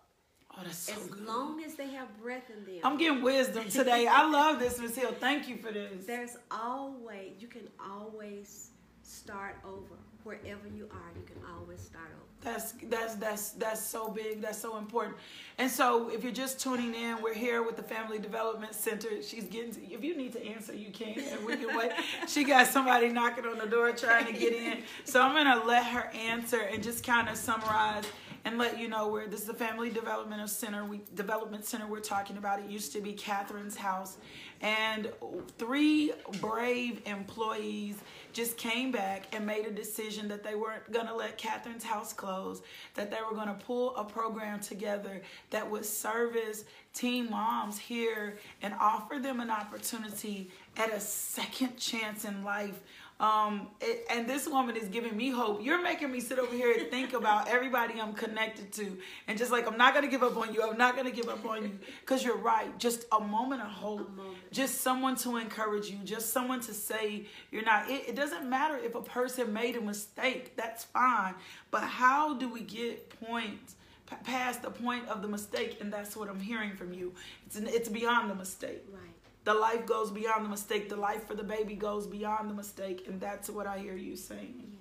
Oh, 0.57 0.62
that's 0.63 0.77
so 0.77 0.93
as 0.93 1.07
good. 1.07 1.25
long 1.25 1.63
as 1.63 1.75
they 1.75 1.89
have 1.89 2.07
breath 2.21 2.49
in 2.49 2.65
them. 2.65 2.81
I'm 2.83 2.97
getting 2.97 3.21
wisdom 3.21 3.69
today. 3.69 4.07
I 4.07 4.27
love 4.29 4.60
this, 4.60 4.79
Miss 4.79 4.95
Hill. 4.95 5.13
Thank 5.19 5.47
you 5.47 5.57
for 5.57 5.71
this. 5.71 6.05
there's 6.05 6.38
always 6.49 7.33
you 7.39 7.47
can 7.47 7.67
always 7.79 8.71
start 9.03 9.57
over 9.65 9.95
wherever 10.27 10.67
you 10.67 10.89
are. 10.91 11.11
You 11.15 11.23
can 11.25 11.41
always 11.55 11.79
start 11.79 12.09
over. 12.13 12.23
That's 12.43 12.73
that's 12.83 13.15
that's 13.15 13.49
that's 13.51 13.81
so 13.81 14.09
big. 14.09 14.41
That's 14.41 14.59
so 14.59 14.77
important. 14.77 15.15
And 15.57 15.71
so, 15.71 16.09
if 16.09 16.23
you're 16.23 16.33
just 16.33 16.59
tuning 16.59 16.93
in, 16.93 17.21
we're 17.21 17.33
here 17.33 17.63
with 17.63 17.77
the 17.77 17.83
Family 17.83 18.19
Development 18.19 18.75
Center. 18.75 19.23
She's 19.23 19.45
getting. 19.45 19.71
To, 19.71 19.91
if 19.91 20.03
you 20.03 20.15
need 20.15 20.33
to 20.33 20.45
answer, 20.45 20.75
you 20.75 20.91
can. 20.91 21.17
And 21.17 21.45
we 21.45 21.55
can 21.55 21.75
wait. 21.75 21.91
She 22.27 22.43
got 22.43 22.67
somebody 22.67 23.09
knocking 23.09 23.45
on 23.45 23.57
the 23.57 23.65
door 23.65 23.91
trying 23.93 24.25
to 24.25 24.33
get 24.33 24.53
in. 24.53 24.83
So 25.05 25.21
I'm 25.21 25.33
gonna 25.33 25.65
let 25.65 25.85
her 25.85 26.11
answer 26.13 26.59
and 26.59 26.83
just 26.83 27.05
kind 27.05 27.29
of 27.29 27.37
summarize 27.37 28.03
and 28.45 28.57
let 28.57 28.79
you 28.79 28.87
know 28.87 29.07
where 29.07 29.27
this 29.27 29.41
is 29.41 29.47
the 29.47 29.53
Family 29.53 29.89
Development 29.89 30.47
Center. 30.49 30.85
We 30.85 31.01
Development 31.15 31.65
Center. 31.65 31.87
We're 31.87 31.99
talking 32.01 32.37
about. 32.37 32.59
It 32.59 32.69
used 32.69 32.91
to 32.93 33.01
be 33.01 33.13
Catherine's 33.13 33.75
house, 33.75 34.17
and 34.61 35.09
three 35.57 36.11
brave 36.39 37.01
employees 37.05 37.95
just 38.38 38.56
came 38.56 38.91
back 38.91 39.23
and 39.34 39.47
made 39.47 39.65
a 39.65 39.71
decision 39.71 40.28
that 40.28 40.43
they 40.43 40.54
weren't 40.54 40.91
going 40.91 41.08
to 41.08 41.15
let 41.15 41.39
Catherine's 41.39 41.84
house 41.84 42.13
close, 42.13 42.62
that 42.93 43.10
they 43.10 43.17
were 43.28 43.36
going 43.36 43.47
to 43.47 43.65
pull 43.65 43.95
a 43.95 44.04
program 44.04 44.60
together 44.60 45.23
that 45.50 45.67
would 45.67 45.84
service 45.84 46.63
teen 46.93 47.32
moms 47.32 47.80
here 47.80 48.38
and 48.62 48.76
offer 48.80 49.17
them 49.17 49.39
an 49.39 49.50
opportunity 49.50 50.52
at 50.78 50.93
a 50.93 51.00
second 51.00 51.78
chance 51.78 52.26
in 52.26 52.43
life. 52.43 52.80
Um, 53.19 53.69
it, 53.82 54.06
and 54.12 54.30
this 54.30 54.47
woman 54.47 54.75
is 54.75 54.89
giving 54.89 55.17
me 55.17 55.32
hope. 55.32 55.63
You're 55.63 55.82
making 55.82 56.12
me 56.12 56.19
sit 56.19 56.38
over 56.38 56.53
here 56.53 56.71
and 56.71 56.89
think 56.91 57.13
about 57.13 57.47
everybody 57.49 57.99
I'm 57.99 58.13
connected 58.13 58.71
to, 58.73 58.97
and 59.27 59.38
just 59.38 59.51
like 59.51 59.67
I'm 59.67 59.77
not 59.77 59.95
gonna 59.95 60.08
give 60.08 60.21
up 60.21 60.38
on 60.38 60.53
you. 60.53 60.62
I'm 60.62 60.77
not 60.77 60.95
gonna 60.95 61.12
give 61.12 61.27
up 61.27 61.43
on 61.45 61.63
you, 61.63 61.80
cause 62.06 62.23
you're 62.23 62.38
right. 62.38 62.77
Just 62.77 63.06
a 63.12 63.19
moment 63.19 63.62
of 63.62 63.69
hope, 63.69 64.15
moment. 64.15 64.38
just 64.51 64.82
someone 64.82 65.15
to 65.17 65.38
encourage 65.38 65.89
you, 65.89 65.97
just 66.03 66.32
someone 66.32 66.60
to 66.62 66.73
say 66.73 67.25
you're 67.51 67.65
not. 67.65 67.89
It, 67.89 68.10
it 68.10 68.15
doesn't 68.15 68.47
matter 68.47 68.77
if 68.77 68.93
a 68.93 69.01
person 69.01 69.51
made 69.51 69.75
a 69.75 69.82
mistake. 69.82 70.56
That's 70.56 70.84
fine. 70.84 71.34
But 71.71 71.84
how 71.84 72.36
do 72.36 72.47
we 72.49 72.62
get 72.62 73.10
points? 73.21 73.75
Past 74.23 74.62
the 74.62 74.69
point 74.69 75.06
of 75.10 75.21
the 75.21 75.27
mistake, 75.27 75.80
and 75.82 75.91
that's 75.91 76.15
what 76.15 76.30
I'm 76.30 76.39
hearing 76.39 76.77
from 76.77 76.93
you. 76.93 77.13
It's 77.45 77.58
it's 77.58 77.89
beyond 77.89 78.30
the 78.30 78.36
mistake. 78.36 78.86
Right. 78.89 79.12
The 79.47 79.53
life 79.53 79.86
goes 79.86 80.12
beyond 80.12 80.43
the 80.43 80.49
mistake. 80.49 80.89
The 80.89 80.97
life 80.97 81.25
for 81.25 81.33
the 81.33 81.43
baby 81.55 81.73
goes 81.75 82.05
beyond 82.05 82.49
the 82.49 82.53
mistake, 82.53 83.05
and 83.07 83.17
that's 83.21 83.49
what 83.49 83.65
I 83.65 83.77
hear 83.79 83.95
you 83.95 84.17
saying. 84.17 84.75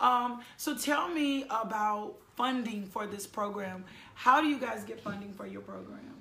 Um, 0.00 0.40
so 0.56 0.76
tell 0.76 1.08
me 1.08 1.46
about 1.50 2.14
funding 2.36 2.86
for 2.86 3.08
this 3.08 3.26
program. 3.26 3.84
How 4.14 4.40
do 4.40 4.46
you 4.46 4.58
guys 4.60 4.84
get 4.84 5.00
funding 5.00 5.32
for 5.32 5.48
your 5.48 5.62
program? 5.62 6.14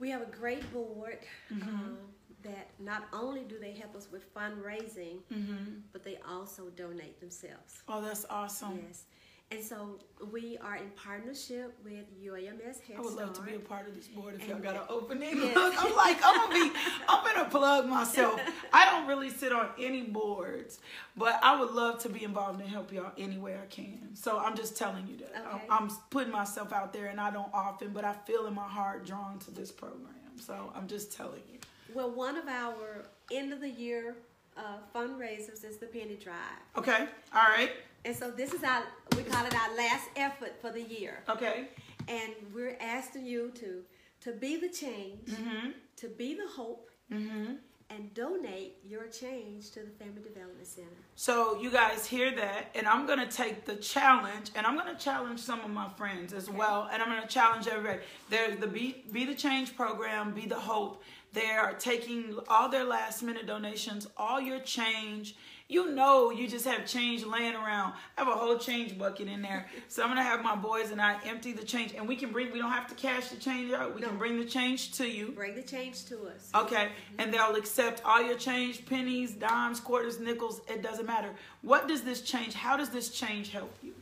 We 0.00 0.10
have 0.10 0.22
a 0.22 0.26
great 0.40 0.64
board 0.72 1.18
Mm-hmm. 1.52 1.68
um, 1.68 1.96
that 2.42 2.66
not 2.80 3.04
only 3.12 3.42
do 3.44 3.56
they 3.60 3.72
help 3.72 3.94
us 3.94 4.08
with 4.10 4.24
fundraising, 4.34 5.18
Mm-hmm. 5.32 5.78
but 5.92 6.02
they 6.02 6.18
also 6.28 6.70
donate 6.76 7.20
themselves. 7.20 7.82
Oh, 7.88 8.02
that's 8.02 8.26
awesome. 8.28 8.80
Yes. 8.88 9.04
And 9.50 9.62
so 9.62 9.98
we 10.32 10.58
are 10.58 10.76
in 10.76 10.90
partnership 10.96 11.78
with 11.84 12.04
UAMS 12.20 12.80
Head 12.80 12.96
I 12.96 13.00
would 13.00 13.12
love 13.12 13.34
to 13.34 13.42
be 13.42 13.54
a 13.54 13.58
part 13.58 13.86
of 13.86 13.94
this 13.94 14.08
board 14.08 14.34
if 14.34 14.40
And 14.40 14.50
y'all 14.50 14.58
got 14.58 14.74
an 14.74 14.82
opening. 14.88 15.36
Yes. 15.36 15.54
Look, 15.54 15.74
I'm 15.84 15.94
like, 15.94 16.18
I'm 16.24 16.36
gonna 16.36 16.54
be, 16.54 16.76
I'm 17.08 17.24
gonna 17.24 17.48
plug 17.48 17.86
myself. 17.86 18.40
I 18.72 18.84
don't 18.86 19.06
really 19.06 19.30
sit 19.30 19.52
on 19.52 19.68
any 19.78 20.02
boards, 20.02 20.80
but 21.16 21.38
I 21.42 21.60
would 21.60 21.70
love 21.70 22.00
to 22.00 22.08
be 22.08 22.24
involved 22.24 22.60
and 22.60 22.68
help 22.68 22.92
y'all 22.92 23.12
any 23.16 23.38
way 23.38 23.54
I 23.54 23.66
can. 23.66 24.14
So 24.14 24.38
I'm 24.38 24.56
just 24.56 24.76
telling 24.76 25.06
you 25.06 25.18
that. 25.18 25.36
Okay. 25.36 25.66
I'm, 25.70 25.84
I'm 25.84 25.96
putting 26.10 26.32
myself 26.32 26.72
out 26.72 26.92
there, 26.92 27.06
and 27.06 27.20
I 27.20 27.30
don't 27.30 27.52
often, 27.52 27.92
but 27.92 28.04
I 28.04 28.14
feel 28.26 28.46
in 28.46 28.54
my 28.54 28.66
heart 28.66 29.06
drawn 29.06 29.38
to 29.40 29.50
this 29.50 29.70
program. 29.70 30.08
So 30.40 30.72
I'm 30.74 30.88
just 30.88 31.12
telling 31.12 31.42
you. 31.52 31.58
Well, 31.94 32.10
one 32.10 32.36
of 32.36 32.48
our 32.48 33.06
end 33.30 33.52
of 33.52 33.60
the 33.60 33.70
year 33.70 34.16
uh, 34.56 34.78
fundraisers 34.94 35.64
is 35.64 35.78
the 35.78 35.86
Penny 35.86 36.16
Drive. 36.16 36.34
Okay. 36.76 37.06
All 37.32 37.48
right. 37.48 37.70
And 38.04 38.14
so 38.14 38.30
this 38.30 38.52
is 38.52 38.62
our, 38.62 38.82
we 39.16 39.22
call 39.22 39.46
it 39.46 39.54
our 39.54 39.76
last 39.76 40.08
effort 40.16 40.60
for 40.60 40.70
the 40.70 40.82
year. 40.82 41.22
Okay. 41.28 41.68
And 42.08 42.32
we're 42.54 42.76
asking 42.80 43.24
you 43.26 43.50
to, 43.56 43.82
to 44.22 44.32
be 44.32 44.56
the 44.56 44.68
change, 44.68 45.28
Mm-hmm. 45.30 45.70
to 45.96 46.08
be 46.08 46.34
the 46.34 46.46
hope, 46.46 46.90
Mm-hmm. 47.12 47.54
and 47.90 48.14
donate 48.14 48.76
your 48.88 49.06
change 49.08 49.70
to 49.72 49.80
the 49.80 49.90
Family 50.02 50.22
Development 50.22 50.66
Center. 50.66 50.88
So 51.16 51.60
you 51.60 51.70
guys 51.70 52.06
hear 52.06 52.34
that, 52.34 52.70
and 52.74 52.86
I'm 52.88 53.06
gonna 53.06 53.30
take 53.30 53.66
the 53.66 53.76
challenge, 53.76 54.50
and 54.54 54.66
I'm 54.66 54.74
gonna 54.76 54.96
challenge 54.98 55.40
some 55.40 55.60
of 55.60 55.70
my 55.70 55.88
friends 55.90 56.32
as 56.32 56.48
well, 56.50 56.88
and 56.90 57.02
I'm 57.02 57.08
gonna 57.10 57.26
challenge 57.26 57.68
everybody. 57.68 58.00
There's 58.30 58.56
the 58.58 58.66
Be, 58.66 59.04
Be 59.12 59.26
the 59.26 59.34
Change 59.34 59.76
program, 59.76 60.32
Be 60.32 60.46
the 60.46 60.58
Hope. 60.58 61.02
They 61.34 61.50
are 61.50 61.74
taking 61.74 62.38
all 62.48 62.68
their 62.70 62.84
last 62.84 63.22
minute 63.22 63.46
donations, 63.46 64.06
all 64.16 64.40
your 64.40 64.60
change. 64.60 65.36
You 65.66 65.92
know, 65.94 66.30
you 66.30 66.46
just 66.46 66.66
have 66.66 66.86
change 66.86 67.24
laying 67.24 67.54
around. 67.54 67.94
I 68.18 68.24
have 68.24 68.28
a 68.28 68.38
whole 68.38 68.58
change 68.58 68.98
bucket 68.98 69.28
in 69.28 69.40
there, 69.40 69.66
so 69.88 70.02
I'm 70.02 70.10
gonna 70.10 70.22
have 70.22 70.42
my 70.42 70.54
boys 70.54 70.90
and 70.90 71.00
I 71.00 71.18
empty 71.24 71.52
the 71.52 71.64
change, 71.64 71.94
and 71.94 72.06
we 72.06 72.16
can 72.16 72.32
bring. 72.32 72.52
We 72.52 72.58
don't 72.58 72.70
have 72.70 72.86
to 72.88 72.94
cash 72.94 73.28
the 73.28 73.36
change 73.36 73.72
out. 73.72 73.94
We 73.94 74.02
No. 74.02 74.08
can 74.08 74.18
bring 74.18 74.38
the 74.38 74.44
change 74.44 74.92
to 74.98 75.08
you. 75.08 75.32
Bring 75.32 75.54
the 75.54 75.62
change 75.62 76.04
to 76.06 76.26
us. 76.28 76.50
Okay, 76.54 76.76
mm-hmm. 76.88 77.20
and 77.20 77.32
they'll 77.32 77.56
accept 77.56 78.02
all 78.04 78.22
your 78.22 78.36
change, 78.36 78.84
pennies, 78.84 79.32
dimes, 79.32 79.80
quarters, 79.80 80.20
nickels. 80.20 80.60
It 80.68 80.82
doesn't 80.82 81.06
matter. 81.06 81.30
What 81.62 81.88
does 81.88 82.02
this 82.02 82.20
change? 82.20 82.52
How 82.52 82.76
does 82.76 82.90
this 82.90 83.08
change 83.08 83.50
help 83.50 83.74
you? 83.82 83.94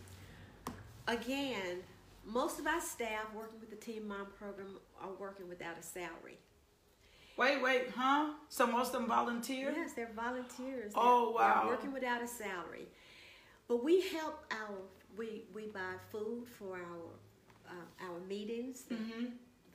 Again, 1.07 1.79
most 2.25 2.59
of 2.59 2.67
our 2.67 2.81
staff 2.81 3.33
working 3.35 3.61
with 3.61 3.71
the 3.71 3.77
Teen 3.77 4.09
Mom 4.09 4.27
program 4.37 4.79
are 5.01 5.13
working 5.19 5.49
without 5.49 5.79
a 5.79 5.83
salary. 5.83 6.39
Wait, 7.37 7.63
wait, 7.63 7.91
huh? 7.97 8.31
So 8.49 8.67
most 8.67 8.89
of 8.95 9.01
them 9.01 9.07
volunteer? 9.09 9.73
Yes, 9.75 9.93
they're 9.95 10.11
volunteers. 10.15 10.93
Oh, 10.95 11.27
They're- 11.27 11.35
wow. 11.49 11.61
They're 11.63 11.73
working 11.73 11.93
without 11.93 12.23
a 12.23 12.29
salary. 12.29 12.87
But 13.69 13.83
we 13.83 14.03
help 14.11 14.45
our, 14.51 14.77
we, 15.17 15.45
we 15.55 15.67
buy 15.67 15.95
food 16.11 16.47
for 16.59 16.77
our, 16.77 17.71
uh, 17.71 18.05
our 18.07 18.21
meetings, 18.29 18.83
the, 18.83 18.97
Mm-hmm. 18.97 19.25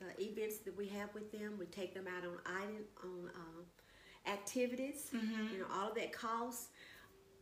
the 0.00 0.22
events 0.24 0.58
that 0.58 0.76
we 0.76 0.86
have 0.88 1.12
with 1.14 1.32
them. 1.32 1.54
We 1.58 1.66
take 1.66 1.94
them 1.94 2.06
out 2.06 2.24
on 2.24 2.38
item, 2.46 2.84
on 3.02 3.30
uh, 3.34 4.30
activities. 4.30 5.10
Mm-hmm. 5.14 5.52
You 5.54 5.58
know, 5.60 5.66
all 5.74 5.88
of 5.88 5.94
that 5.96 6.12
costs. 6.12 6.68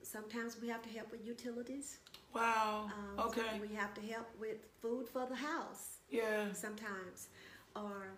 Sometimes 0.03 0.57
we 0.63 0.69
have 0.69 0.83
to 0.83 0.89
help 0.89 1.11
with 1.11 1.27
utilities. 1.27 1.99
Wow. 2.35 2.89
Um, 3.19 3.27
okay. 3.27 3.61
We 3.61 3.75
have 3.75 3.93
to 3.95 4.01
help 4.01 4.27
with 4.41 4.59
food 4.81 5.09
for 5.09 5.27
the 5.27 5.35
house 5.35 5.99
Yeah. 6.09 6.53
sometimes. 6.53 7.29
or 7.75 8.09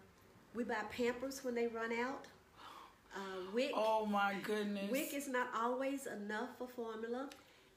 we 0.54 0.64
buy 0.64 0.76
Pampers 0.90 1.44
when 1.44 1.54
they 1.54 1.66
run 1.66 1.92
out. 1.92 2.24
Uh, 3.14 3.20
WIC. 3.54 3.70
Oh 3.74 4.06
my 4.06 4.34
goodness. 4.42 4.90
WIC 4.90 5.14
is 5.14 5.28
not 5.28 5.48
always 5.56 6.06
enough 6.06 6.50
for 6.58 6.68
formula. 6.68 7.28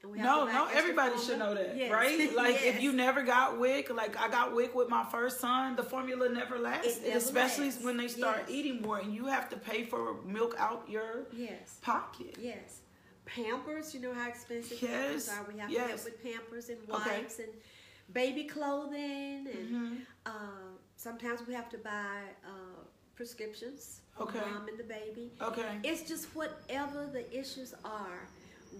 And 0.02 0.12
we 0.12 0.18
have 0.18 0.26
No, 0.26 0.44
no, 0.46 0.68
everybody 0.72 1.16
should 1.18 1.38
know 1.38 1.54
that, 1.54 1.76
Yes. 1.76 1.90
right? 1.90 2.32
Like 2.36 2.62
if 2.62 2.80
you 2.82 2.92
never 2.92 3.22
got 3.22 3.58
WIC, 3.58 3.90
like 3.94 4.16
I 4.20 4.28
got 4.28 4.52
WIC 4.54 4.74
with 4.74 4.88
my 4.88 5.04
first 5.04 5.40
son, 5.40 5.74
the 5.76 5.82
formula 5.84 6.28
never 6.28 6.58
lasts, 6.58 7.00
never 7.02 7.16
especially 7.18 7.66
lasts. 7.66 7.84
when 7.84 7.96
they 7.96 8.08
start 8.08 8.38
Yes. 8.42 8.50
eating 8.50 8.82
more 8.82 8.98
and 8.98 9.14
you 9.14 9.26
have 9.26 9.48
to 9.50 9.56
pay 9.56 9.84
for 9.84 10.20
milk 10.24 10.54
out 10.58 10.84
your 10.88 11.26
Yes. 11.32 11.78
pocket. 11.82 12.36
Yes. 12.38 12.80
Pampers, 13.24 13.94
you 13.94 14.00
know 14.00 14.12
how 14.12 14.28
expensive 14.28 14.82
Yes, 14.82 15.28
Pampers 15.28 15.28
are. 15.28 15.52
We 15.52 15.58
have 15.60 15.70
yes. 15.70 15.82
to 15.82 15.88
help 15.88 16.04
with 16.04 16.22
Pampers 16.22 16.68
and 16.68 16.78
Okay. 16.90 17.18
wipes 17.20 17.38
and 17.38 17.48
baby 18.12 18.44
clothing 18.44 19.46
and 19.48 19.70
Mhm. 19.70 20.06
uh, 20.26 20.71
sometimes 21.02 21.40
we 21.48 21.52
have 21.54 21.68
to 21.68 21.78
buy 21.78 22.20
uh, 22.46 22.80
prescriptions 23.16 24.00
for 24.16 24.22
Okay. 24.24 24.38
mom 24.40 24.68
and 24.68 24.78
the 24.78 24.84
baby. 24.84 25.32
Okay. 25.40 25.78
It's 25.82 26.08
just 26.08 26.26
whatever 26.36 27.08
the 27.12 27.24
issues 27.36 27.74
are. 27.84 28.28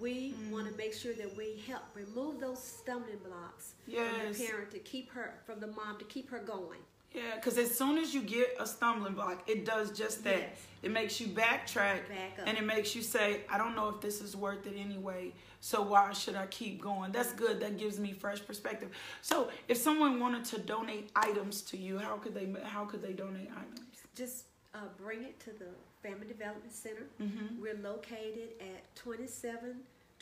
We 0.01 0.33
Mm. 0.33 0.51
want 0.53 0.67
to 0.71 0.75
make 0.77 0.95
sure 0.95 1.13
that 1.15 1.37
we 1.37 1.63
help 1.67 1.83
remove 1.95 2.41
those 2.41 2.63
stumbling 2.63 3.19
blocks 3.19 3.75
from 3.85 3.95
the 4.33 4.45
parent 4.47 4.71
to 4.71 4.79
keep 4.79 5.11
her, 5.11 5.41
from 5.45 5.61
the 5.61 5.67
mom 5.67 5.99
to 5.99 6.05
keep 6.05 6.31
her 6.31 6.39
going. 6.39 6.81
Yeah, 7.15 7.35
because 7.37 7.59
as 7.59 7.77
soon 7.77 7.99
as 7.99 8.15
you 8.15 8.23
get 8.23 8.57
a 8.59 8.67
stumbling 8.67 9.15
block, 9.15 9.49
it 9.49 9.65
does 9.67 9.91
just 9.97 10.25
that. 10.25 10.39
Yes. 10.39 10.59
It 10.83 10.91
makes 10.91 11.21
you 11.21 11.29
backtrack 11.29 12.09
Back 12.09 12.41
and 12.45 12.59
it 12.59 12.65
makes 12.65 12.97
you 12.97 13.03
say, 13.03 13.43
I 13.49 13.57
don't 13.57 13.77
know 13.77 13.89
if 13.91 14.01
this 14.01 14.21
is 14.21 14.35
worth 14.35 14.67
it 14.67 14.75
anyway. 14.77 15.33
So 15.61 15.81
why 15.81 16.13
should 16.13 16.35
I 16.35 16.47
keep 16.47 16.83
going? 16.83 17.13
That's 17.13 17.33
good. 17.33 17.61
That 17.61 17.79
gives 17.79 18.01
me 18.01 18.13
fresh 18.13 18.45
perspective. 18.45 18.91
So 19.21 19.51
if 19.69 19.77
someone 19.77 20.19
wanted 20.19 20.45
to 20.47 20.59
donate 20.59 21.11
items 21.15 21.63
to 21.63 21.77
you, 21.77 21.99
how 21.99 22.17
could 22.17 22.35
they 22.35 22.53
how 22.65 22.85
could 22.85 23.01
they 23.01 23.13
donate 23.13 23.49
items? 23.57 23.87
Just 24.17 24.47
uh, 24.75 24.79
bring 24.99 25.23
it 25.23 25.39
to 25.41 25.51
the 25.51 25.69
Family 26.03 26.27
Development 26.27 26.73
Center. 26.73 27.07
Mhm. 27.21 27.61
We're 27.61 27.79
located 27.81 28.49
at 28.61 28.83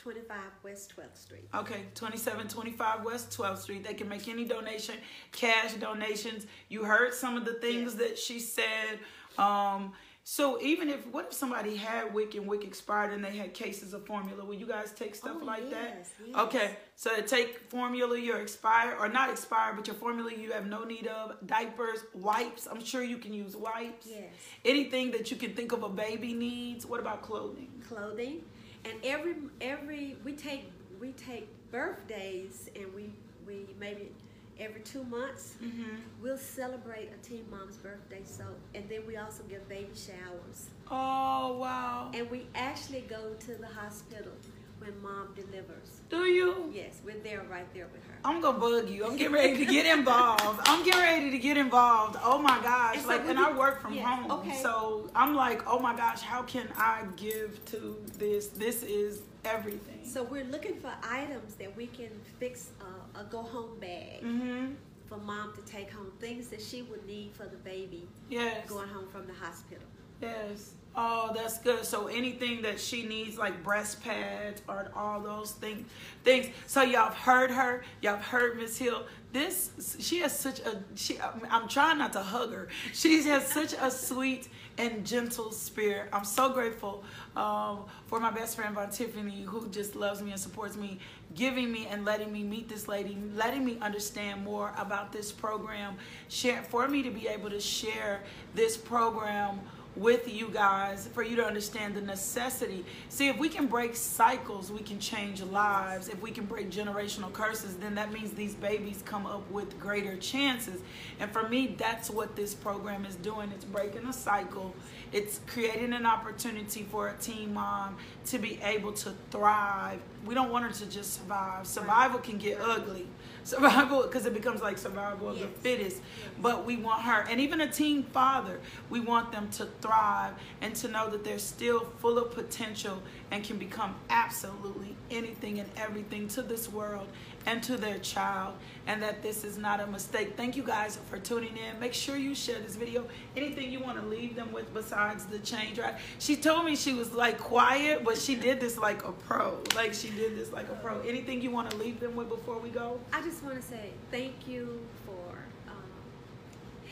2725 0.05 0.65
West 0.65 0.93
12th 0.97 1.17
Street. 1.17 1.49
Okay, 1.55 1.85
2725 1.95 3.05
West 3.05 3.31
12th 3.39 3.59
Street. 3.59 3.85
They 3.85 3.95
can 3.95 4.09
make 4.09 4.29
any 4.29 4.45
donation, 4.45 4.97
cash 5.33 5.75
donations. 5.75 6.47
You 6.69 6.85
heard 6.85 7.13
some 7.15 7.37
of 7.37 7.45
the 7.45 7.55
things 7.55 7.95
Yes. 7.95 8.03
that 8.03 8.19
she 8.19 8.41
said. 8.41 8.99
Um, 9.39 9.93
so 10.23 10.61
even 10.61 10.89
if, 10.91 11.07
what 11.09 11.27
if 11.27 11.33
somebody 11.33 11.77
had 11.77 12.13
WIC 12.15 12.35
and 12.37 12.47
WIC 12.47 12.63
expired 12.65 13.13
and 13.13 13.25
they 13.25 13.37
had 13.37 13.53
cases 13.55 13.95
of 13.95 14.07
formula? 14.07 14.45
Will 14.45 14.55
you 14.55 14.67
guys 14.67 14.93
take 14.93 15.15
stuff 15.15 15.37
Oh, 15.41 15.45
like 15.45 15.63
yes, 15.65 15.71
that? 15.73 16.07
yes. 16.27 16.37
Okay, 16.37 16.77
so 16.95 17.21
take 17.23 17.59
formula, 17.71 18.19
you're 18.19 18.41
expired, 18.41 18.97
or 19.01 19.09
not 19.09 19.31
expired, 19.31 19.77
but 19.77 19.87
your 19.87 19.97
formula 19.97 20.31
you 20.33 20.53
have 20.53 20.67
no 20.67 20.85
need 20.85 21.07
of, 21.09 21.37
diapers, 21.47 22.01
wipes. 22.15 22.69
I'm 22.71 22.85
sure 22.85 23.03
you 23.03 23.17
can 23.19 23.33
use 23.33 23.57
wipes. 23.57 24.07
Yes. 24.09 24.33
Anything 24.65 25.11
that 25.13 25.31
you 25.31 25.37
can 25.37 25.55
think 25.55 25.73
of 25.73 25.83
a 25.83 25.89
baby 25.89 26.33
needs. 26.35 26.85
What 26.87 27.01
about 27.01 27.23
clothing? 27.23 27.69
Clothing, 27.89 28.43
and 28.85 28.95
every 29.05 29.35
every 29.61 30.17
we 30.25 30.33
take 30.33 30.71
we 31.01 31.13
take 31.13 31.49
birthdays, 31.71 32.69
and 32.77 32.93
we 32.95 33.11
we 33.47 33.67
maybe 33.79 34.11
every 34.59 34.81
two 34.83 35.03
months 35.05 35.55
Mm-hmm. 35.65 35.97
we'll 36.23 36.37
celebrate 36.37 37.11
a 37.13 37.27
teen 37.27 37.45
mom's 37.51 37.77
birthday. 37.77 38.21
So 38.25 38.45
and 38.75 38.89
then 38.89 39.07
we 39.07 39.17
also 39.17 39.43
give 39.45 39.67
baby 39.69 39.91
showers, 39.95 40.69
Oh, 40.91 41.57
wow. 41.59 42.11
and 42.15 42.31
we 42.31 42.47
actually 42.55 43.01
go 43.03 43.35
to 43.41 43.55
the 43.55 43.67
hospital 43.67 44.33
when 44.81 45.01
mom 45.03 45.29
delivers. 45.35 46.01
Do 46.09 46.25
you? 46.25 46.73
Yes, 46.75 47.01
we're 47.05 47.19
there 47.19 47.45
right 47.51 47.73
there 47.75 47.87
with 47.93 48.05
her. 48.07 48.15
I'm 48.25 48.41
gonna 48.41 48.59
bug 48.59 48.89
you. 48.89 49.05
I'm 49.05 49.17
getting 49.17 49.33
ready 49.33 49.59
to 49.59 49.65
get 49.65 49.87
involved. 49.87 50.61
I'm 50.65 50.85
getting 50.85 51.01
ready 51.01 51.31
to 51.31 51.39
get 51.39 51.57
involved. 51.57 52.17
Oh 52.23 52.39
my 52.39 52.59
gosh! 52.63 52.97
And 52.97 53.03
so 53.03 53.09
like, 53.09 53.27
and 53.27 53.37
do- 53.39 53.45
I 53.45 53.57
work 53.57 53.81
from 53.83 53.95
yes, 53.95 54.05
home, 54.07 54.31
okay. 54.31 54.57
so 54.63 55.09
I'm 55.15 55.35
like, 55.35 55.67
oh 55.67 55.79
my 55.79 55.95
gosh, 55.95 56.21
how 56.23 56.43
can 56.43 56.69
I 56.77 57.05
give 57.17 57.65
to 57.67 57.97
this? 58.19 58.49
This 58.49 58.83
is 58.83 59.23
everything. 59.45 60.01
So 60.03 60.23
we're 60.25 60.45
looking 60.45 60.75
for 60.75 60.93
items 61.03 61.55
that 61.55 61.77
we 61.77 61.87
can 61.87 62.11
fix 62.39 62.71
a, 62.81 63.21
a 63.21 63.25
go 63.25 63.43
home 63.43 63.79
bag 63.81 64.23
mm-hmm. 64.23 64.73
for 65.07 65.19
mom 65.19 65.53
to 65.55 65.63
take 65.71 65.91
home, 65.91 66.11
things 66.19 66.49
that 66.49 66.61
she 66.61 66.83
would 66.83 67.07
need 67.07 67.33
for 67.35 67.45
the 67.45 67.57
baby 67.59 68.09
Yes. 68.29 68.69
going 68.69 68.89
home 68.89 69.09
from 69.09 69.27
the 69.27 69.35
hospital. 69.35 69.85
Yes. 70.21 70.73
Oh, 70.97 71.31
that's 71.35 71.59
good. 71.59 71.85
So 71.85 72.09
anything 72.09 72.63
that 72.63 72.81
she 72.81 73.07
needs, 73.07 73.39
like 73.39 73.63
breast 73.63 74.03
pads 74.03 74.61
or 74.69 74.91
all 74.97 75.21
those 75.21 75.53
things, 75.53 75.89
things. 76.25 76.49
So 76.67 76.83
y'all 76.83 77.05
have 77.05 77.15
heard 77.15 77.51
her. 77.53 77.85
Y'all 78.03 78.17
have 78.17 78.25
heard 78.25 78.57
Miss 78.59 78.77
Hill. 78.77 79.05
This 79.33 79.97
she 80.01 80.19
has 80.21 80.37
such 80.37 80.59
a 80.61 80.83
she. 80.97 81.17
I'm 81.49 81.69
trying 81.69 81.99
not 81.99 82.13
to 82.15 82.21
hug 82.21 82.53
her. 82.53 82.69
She 82.93 83.23
has 83.23 83.47
such 83.47 83.73
a 83.81 83.89
sweet 83.89 84.49
and 84.79 85.07
gentle 85.07 85.53
spirit. 85.53 86.09
I'm 86.13 86.25
so 86.25 86.49
grateful 86.49 87.05
um, 87.37 87.85
for 88.07 88.19
my 88.19 88.31
best 88.31 88.57
friend 88.57 88.75
Von 88.75 88.91
Tiffany, 88.91 89.43
who 89.43 89.69
just 89.69 89.95
loves 89.95 90.23
me 90.23 90.33
and 90.33 90.41
supports 90.41 90.77
me, 90.77 90.99
giving 91.35 91.71
me 91.71 91.87
and 91.87 92.05
letting 92.05 92.33
me 92.33 92.43
meet 92.43 92.69
this 92.69 92.89
lady, 92.89 93.17
letting 93.37 93.65
me 93.65 93.79
understand 93.81 94.43
more 94.43 94.73
about 94.77 95.13
this 95.13 95.31
program, 95.31 95.97
share 96.29 96.63
for 96.63 96.89
me 96.89 97.03
to 97.03 97.11
be 97.11 97.29
able 97.29 97.51
to 97.51 97.61
share 97.61 98.23
this 98.55 98.77
program 98.77 99.61
with 100.01 100.33
you 100.33 100.49
guys 100.49 101.09
for 101.13 101.23
you 101.23 101.37
to 101.37 101.45
understand 101.45 101.95
the 101.95 102.01
necessity. 102.01 102.85
See, 103.11 103.29
if 103.29 103.39
we 103.39 103.51
can 103.51 103.67
break 103.67 103.95
cycles, 103.95 104.73
we 104.73 104.81
can 104.81 104.99
change 104.99 105.43
lives. 105.43 106.09
If 106.09 106.23
we 106.23 106.31
can 106.31 106.47
break 106.47 106.71
generational 106.71 107.31
curses, 107.31 107.77
then 107.77 107.95
that 107.97 108.11
means 108.11 108.31
these 108.31 108.55
babies 108.55 109.03
come 109.05 109.27
up 109.27 109.49
with 109.51 109.79
greater 109.79 110.17
chances. 110.17 110.81
And 111.21 111.31
for 111.31 111.47
me, 111.49 111.75
that's 111.77 112.09
what 112.09 112.35
this 112.35 112.55
program 112.55 113.05
is 113.05 113.17
doing. 113.17 113.53
It's 113.55 113.67
breaking 113.67 114.07
a 114.07 114.13
cycle. 114.13 114.75
It's 115.13 115.41
creating 115.47 115.93
an 115.93 116.07
opportunity 116.07 116.85
for 116.91 117.09
a 117.09 117.15
teen 117.19 117.53
mom 117.53 117.99
to 118.27 118.39
be 118.39 118.59
able 118.63 118.93
to 118.95 119.13
thrive. 119.31 120.01
We 120.25 120.35
don't 120.35 120.51
want 120.51 120.65
her 120.65 120.73
to 120.73 120.91
just 120.91 121.15
survive. 121.15 121.67
Survival 121.67 122.21
can 122.21 122.39
get 122.39 122.59
ugly. 122.59 123.07
Survival, 123.45 124.03
because 124.03 124.27
it 124.27 124.35
becomes 124.35 124.61
like 124.63 124.79
survival 124.79 125.29
of 125.31 125.35
the 125.39 125.47
Yes. 125.47 125.57
fittest. 125.61 126.03
But 126.41 126.65
we 126.67 126.77
want 126.77 127.03
her, 127.03 127.27
and 127.29 127.41
even 127.41 127.61
a 127.61 127.71
teen 127.71 128.03
father, 128.05 128.61
we 128.91 129.01
want 129.01 129.33
them 129.33 129.49
to 129.53 129.67
thrive 129.81 130.35
and 130.61 130.75
to 130.77 130.89
know 130.89 131.09
that 131.11 131.25
they're 131.25 131.39
still 131.39 131.81
full 132.01 132.19
of 132.19 132.33
potential 132.33 133.03
and 133.31 133.43
can 133.43 133.59
become 133.59 133.95
absolutely 134.11 134.97
anything 135.11 135.59
and 135.59 135.69
everything 135.77 136.29
to 136.29 136.43
this 136.43 136.69
world 136.69 137.09
and 137.47 137.63
to 137.63 137.77
their 137.77 137.99
child, 137.99 138.55
and 138.87 139.03
that 139.03 139.23
this 139.23 139.45
is 139.45 139.57
not 139.57 139.81
a 139.81 139.87
mistake. 139.87 140.37
Thank 140.37 140.57
you 140.57 140.63
guys 140.63 140.99
for 141.09 141.19
tuning 141.19 141.57
in. 141.57 141.81
Make 141.81 141.95
sure 141.95 142.17
you 142.17 142.35
share 142.35 142.59
this 142.61 142.77
video. 142.77 143.07
Anything 143.37 143.71
you 143.73 143.81
want 143.81 144.01
to 144.01 144.07
leave 144.07 144.37
them 144.37 144.53
with 144.53 144.73
besides 144.75 145.25
the 145.27 145.39
change, 145.39 145.79
right? 145.79 145.95
She 146.19 146.37
told 146.37 146.65
me 146.65 146.77
she 146.77 146.93
was 146.93 147.13
like 147.13 147.39
quiet, 147.39 148.05
but 148.05 148.19
she 148.19 148.35
did 148.35 148.61
this 148.61 148.77
like 148.77 149.05
a 149.05 149.13
pro. 149.13 149.59
Like 149.75 149.95
she 149.95 150.11
did 150.11 150.37
this 150.37 150.53
like 150.53 150.69
a 150.69 150.75
pro. 150.75 151.01
Anything 151.01 151.41
you 151.41 151.51
want 151.51 151.71
to 151.71 151.77
leave 151.77 151.99
them 152.01 152.15
with 152.15 152.29
before 152.29 152.59
we 152.59 152.69
go? 152.69 153.01
I 153.13 153.23
just 153.23 153.43
want 153.43 153.57
to 153.57 153.63
say 153.63 153.91
thank 154.11 154.47
you 154.47 154.81
for 155.07 155.39
um, 155.69 155.75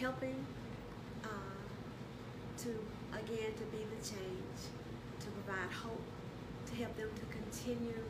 helping 0.00 0.37
uh, 1.24 1.28
to, 2.58 2.68
again, 3.12 3.52
to 3.52 3.64
be 3.76 3.84
the 3.84 4.02
change, 4.02 4.61
to 5.20 5.26
provide 5.26 5.70
hope, 5.72 6.02
to 6.66 6.74
help 6.76 6.96
them 6.96 7.11
to 7.14 7.37
continue 7.37 8.02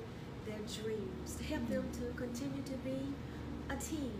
their 0.48 0.82
dreams, 0.82 1.34
to 1.36 1.44
help 1.44 1.68
them 1.68 1.84
to 1.92 2.14
continue 2.16 2.62
to 2.62 2.72
be 2.78 2.98
a 3.70 3.76
team. 3.76 4.12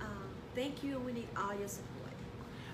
Um, 0.00 0.28
thank 0.54 0.82
you, 0.82 0.96
and 0.96 1.04
we 1.06 1.12
need 1.12 1.28
all 1.36 1.54
your 1.54 1.68
support. 1.68 1.90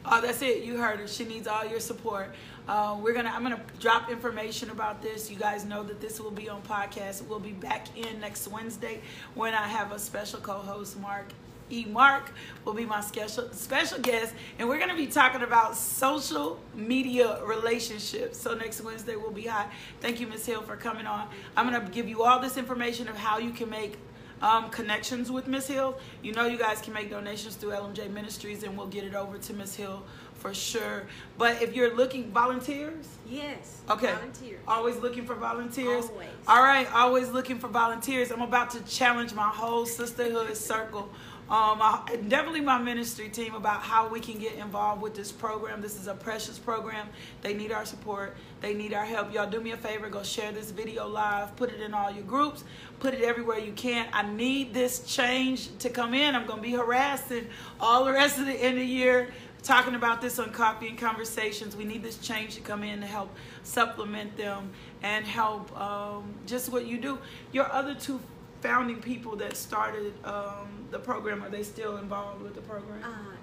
Oh, 0.04 0.20
that's 0.20 0.40
it. 0.40 0.62
You 0.64 0.78
heard 0.78 0.98
her. 0.98 1.06
She 1.06 1.24
needs 1.24 1.46
all 1.46 1.64
your 1.66 1.80
support. 1.80 2.34
Uh, 2.66 2.98
we're 3.00 3.12
gonna. 3.12 3.32
I'm 3.34 3.42
gonna 3.42 3.60
drop 3.80 4.10
information 4.10 4.70
about 4.70 5.02
this. 5.02 5.30
You 5.30 5.36
guys 5.36 5.64
know 5.64 5.82
that 5.82 6.00
this 6.00 6.18
will 6.18 6.30
be 6.30 6.48
on 6.48 6.62
podcast. 6.62 7.26
We'll 7.26 7.38
be 7.38 7.52
back 7.52 7.86
in 7.96 8.20
next 8.20 8.48
Wednesday 8.48 9.02
when 9.34 9.52
I 9.52 9.68
have 9.68 9.92
a 9.92 9.98
special 9.98 10.40
co-host, 10.40 10.98
Mark. 11.00 11.26
E. 11.70 11.84
Mark 11.84 12.32
will 12.64 12.74
be 12.74 12.84
my 12.84 13.00
special 13.00 13.50
special 13.52 13.98
guest, 13.98 14.34
and 14.58 14.68
we're 14.68 14.78
gonna 14.78 14.96
be 14.96 15.06
talking 15.06 15.42
about 15.42 15.76
social 15.76 16.60
media 16.74 17.42
relationships. 17.44 18.40
So 18.40 18.54
next 18.54 18.80
Wednesday 18.80 19.16
will 19.16 19.30
be 19.30 19.46
hot. 19.46 19.70
Thank 20.00 20.20
you, 20.20 20.26
Miss 20.26 20.44
Hill, 20.46 20.62
for 20.62 20.76
coming 20.76 21.06
on. 21.06 21.28
I'm 21.56 21.70
gonna 21.70 21.88
give 21.90 22.08
you 22.08 22.22
all 22.22 22.40
this 22.40 22.56
information 22.56 23.08
of 23.08 23.16
how 23.16 23.38
you 23.38 23.50
can 23.50 23.70
make 23.70 23.98
um, 24.42 24.70
connections 24.70 25.30
with 25.30 25.46
Miss 25.46 25.66
Hill. 25.66 25.98
You 26.22 26.32
know, 26.32 26.46
you 26.46 26.58
guys 26.58 26.80
can 26.80 26.92
make 26.92 27.10
donations 27.10 27.56
through 27.56 27.70
LMJ 27.70 28.10
Ministries, 28.10 28.62
and 28.62 28.76
we'll 28.76 28.86
get 28.86 29.04
it 29.04 29.14
over 29.14 29.38
to 29.38 29.52
Miss 29.52 29.74
Hill 29.74 30.02
for 30.34 30.54
sure. 30.54 31.06
But 31.36 31.62
if 31.62 31.74
you're 31.74 31.94
looking, 31.94 32.30
volunteers. 32.30 33.06
Yes. 33.28 33.82
Okay. 33.90 34.12
Volunteers. 34.12 34.60
Always 34.66 34.96
looking 34.96 35.26
for 35.26 35.34
volunteers. 35.34 36.06
Always. 36.06 36.28
All 36.48 36.62
right. 36.62 36.90
Always 36.94 37.28
looking 37.28 37.58
for 37.58 37.68
volunteers. 37.68 38.30
I'm 38.30 38.40
about 38.40 38.70
to 38.70 38.80
challenge 38.84 39.34
my 39.34 39.48
whole 39.48 39.84
sisterhood 39.84 40.56
circle. 40.56 41.10
Um, 41.50 41.82
I, 41.82 42.16
definitely 42.28 42.60
my 42.60 42.78
ministry 42.78 43.28
team 43.28 43.56
about 43.56 43.80
how 43.80 44.06
we 44.06 44.20
can 44.20 44.38
get 44.38 44.54
involved 44.54 45.02
with 45.02 45.16
this 45.16 45.32
program. 45.32 45.80
This 45.80 45.98
is 45.98 46.06
a 46.06 46.14
precious 46.14 46.60
program. 46.60 47.08
They 47.42 47.54
need 47.54 47.72
our 47.72 47.84
support. 47.84 48.36
They 48.60 48.72
need 48.72 48.94
our 48.94 49.04
help. 49.04 49.34
Y'all 49.34 49.50
do 49.50 49.60
me 49.60 49.72
a 49.72 49.76
favor. 49.76 50.08
Go 50.08 50.22
share 50.22 50.52
this 50.52 50.70
video 50.70 51.08
live. 51.08 51.56
Put 51.56 51.70
it 51.70 51.80
in 51.80 51.92
all 51.92 52.08
your 52.08 52.22
groups. 52.22 52.62
Put 53.00 53.14
it 53.14 53.22
everywhere 53.22 53.58
you 53.58 53.72
can. 53.72 54.06
I 54.12 54.30
need 54.30 54.72
this 54.72 55.00
change 55.00 55.76
to 55.78 55.90
come 55.90 56.14
in. 56.14 56.36
I'm 56.36 56.46
going 56.46 56.58
to 56.58 56.62
be 56.62 56.70
harassing 56.70 57.48
all 57.80 58.04
the 58.04 58.12
rest 58.12 58.38
of 58.38 58.46
the 58.46 58.52
end 58.52 58.74
of 58.74 58.82
the 58.82 58.86
year 58.86 59.30
talking 59.64 59.96
about 59.96 60.20
this 60.20 60.38
on 60.38 60.52
Coffee 60.52 60.86
and 60.86 60.96
Conversations. 60.96 61.74
We 61.74 61.84
need 61.84 62.04
this 62.04 62.18
change 62.18 62.54
to 62.54 62.60
come 62.60 62.84
in 62.84 63.00
to 63.00 63.06
help 63.06 63.34
supplement 63.64 64.36
them 64.36 64.70
and 65.02 65.26
help 65.26 65.76
um, 65.78 66.32
just 66.46 66.70
what 66.70 66.86
you 66.86 66.98
do. 66.98 67.18
Your 67.50 67.70
other 67.72 67.96
two 67.96 68.20
founding 68.60 69.00
people 69.00 69.36
that 69.36 69.56
started 69.56 70.12
um, 70.24 70.79
the 70.90 70.98
program, 70.98 71.42
are 71.42 71.50
they 71.50 71.62
still 71.62 71.96
involved 71.96 72.42
with 72.42 72.54
the 72.54 72.60
program? 72.60 73.02
Uh, 73.02 73.34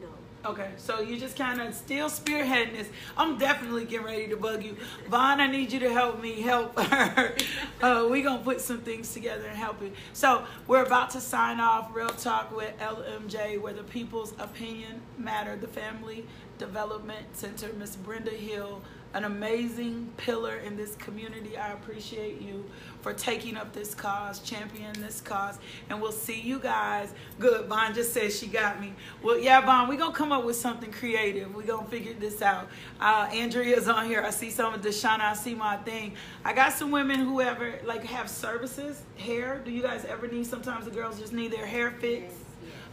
no. 0.00 0.50
Okay, 0.50 0.70
so 0.76 1.00
you 1.00 1.18
just 1.18 1.36
kind 1.36 1.60
of 1.60 1.74
still 1.74 2.08
spearheading 2.08 2.72
this. 2.72 2.88
I'm 3.16 3.38
definitely 3.38 3.84
getting 3.84 4.06
ready 4.06 4.28
to 4.28 4.36
bug 4.36 4.64
you, 4.64 4.76
Vaughn. 5.08 5.40
I 5.40 5.46
need 5.46 5.72
you 5.72 5.80
to 5.80 5.92
help 5.92 6.20
me 6.20 6.40
help 6.40 6.78
her. 6.78 7.34
uh, 7.82 8.08
we 8.10 8.22
gonna 8.22 8.42
put 8.42 8.60
some 8.60 8.80
things 8.80 9.12
together 9.12 9.46
and 9.46 9.56
help 9.56 9.80
you. 9.82 9.92
So 10.12 10.44
we're 10.66 10.84
about 10.84 11.10
to 11.10 11.20
sign 11.20 11.60
off. 11.60 11.94
Real 11.94 12.08
talk 12.08 12.54
with 12.54 12.76
LMJ, 12.78 13.60
where 13.60 13.74
the 13.74 13.84
people's 13.84 14.32
opinion 14.38 15.02
matter. 15.18 15.56
The 15.56 15.68
Family 15.68 16.26
Development 16.58 17.26
Center, 17.32 17.72
Miss 17.74 17.96
Brenda 17.96 18.30
Hill 18.30 18.82
an 19.12 19.24
amazing 19.24 20.08
pillar 20.16 20.56
in 20.56 20.76
this 20.76 20.94
community. 20.96 21.56
I 21.56 21.72
appreciate 21.72 22.40
you 22.40 22.64
for 23.02 23.12
taking 23.12 23.56
up 23.56 23.72
this 23.72 23.94
cause, 23.94 24.38
championing 24.40 25.02
this 25.02 25.20
cause. 25.20 25.58
And 25.88 26.00
we'll 26.00 26.12
see 26.12 26.40
you 26.40 26.58
guys. 26.58 27.12
Good. 27.38 27.66
Vaughn 27.66 27.94
just 27.94 28.12
said 28.12 28.32
she 28.32 28.46
got 28.46 28.80
me. 28.80 28.92
Well, 29.22 29.38
yeah, 29.38 29.60
Vaughn, 29.62 29.88
we're 29.88 29.98
going 29.98 30.12
to 30.12 30.16
come 30.16 30.32
up 30.32 30.44
with 30.44 30.56
something 30.56 30.92
creative. 30.92 31.54
We're 31.54 31.62
going 31.62 31.84
to 31.84 31.90
figure 31.90 32.14
this 32.14 32.40
out. 32.42 32.68
Uh, 33.00 33.28
Andrea's 33.32 33.88
on 33.88 34.06
here. 34.06 34.22
I 34.22 34.30
see 34.30 34.50
some 34.50 34.74
of 34.74 34.80
Deshauna. 34.80 35.20
I 35.20 35.34
see 35.34 35.54
my 35.54 35.76
thing. 35.78 36.14
I 36.44 36.52
got 36.52 36.72
some 36.72 36.90
women 36.90 37.20
who 37.20 37.40
ever, 37.40 37.80
like, 37.84 38.04
have 38.04 38.30
services, 38.30 39.02
hair. 39.16 39.60
Do 39.64 39.70
you 39.70 39.82
guys 39.82 40.04
ever 40.04 40.28
need, 40.28 40.46
sometimes 40.46 40.84
the 40.84 40.90
girls 40.90 41.18
just 41.18 41.32
need 41.32 41.52
their 41.52 41.66
hair 41.66 41.90
fixed? 41.90 42.36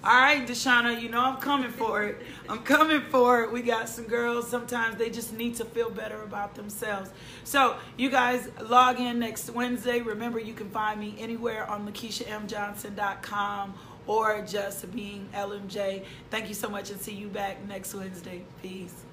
All 0.03 0.13
right, 0.13 0.47
Deshauna, 0.47 1.01
you 1.01 1.09
know 1.09 1.21
I'm 1.21 1.37
coming 1.37 1.71
for 1.71 2.03
it. 2.03 2.21
I'm 2.47 2.59
coming 2.59 3.01
for 3.01 3.41
it. 3.41 3.51
We 3.51 3.61
got 3.61 3.89
some 3.89 4.05
girls, 4.05 4.47
sometimes 4.47 4.97
they 4.97 5.09
just 5.09 5.33
need 5.33 5.55
to 5.55 5.65
feel 5.65 5.89
better 5.89 6.21
about 6.21 6.55
themselves. 6.55 7.09
So, 7.43 7.75
you 7.97 8.09
guys 8.09 8.47
log 8.61 8.99
in 8.99 9.19
next 9.19 9.49
Wednesday. 9.49 10.01
Remember, 10.01 10.39
you 10.39 10.53
can 10.53 10.69
find 10.69 10.99
me 10.99 11.15
anywhere 11.17 11.69
on 11.69 11.87
LakeishaMJohnson.com 11.87 13.73
or 14.05 14.41
just 14.47 14.89
being 14.93 15.27
LMJ. 15.33 16.05
Thank 16.29 16.47
you 16.47 16.55
so 16.55 16.69
much 16.69 16.91
and 16.91 17.01
see 17.01 17.13
you 17.13 17.27
back 17.27 17.67
next 17.67 17.93
Wednesday. 17.93 18.43
Peace. 18.61 19.03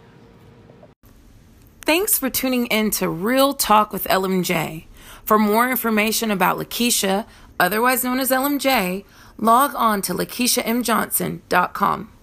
Thanks 1.83 2.18
for 2.18 2.31
tuning 2.31 2.66
in 2.66 2.90
to 2.92 3.09
Real 3.09 3.53
Talk 3.53 3.92
with 3.92 4.05
LMJ. 4.05 4.87
For 5.25 5.38
more 5.38 5.68
information 5.70 6.31
about 6.31 6.57
Lakeisha, 6.57 7.27
otherwise 7.59 8.05
known 8.05 8.20
as 8.20 8.31
LMJ, 8.31 9.05
log 9.38 9.75
on 9.75 10.03
to 10.03 10.14
LakeishaMJohnson.com. 10.14 12.13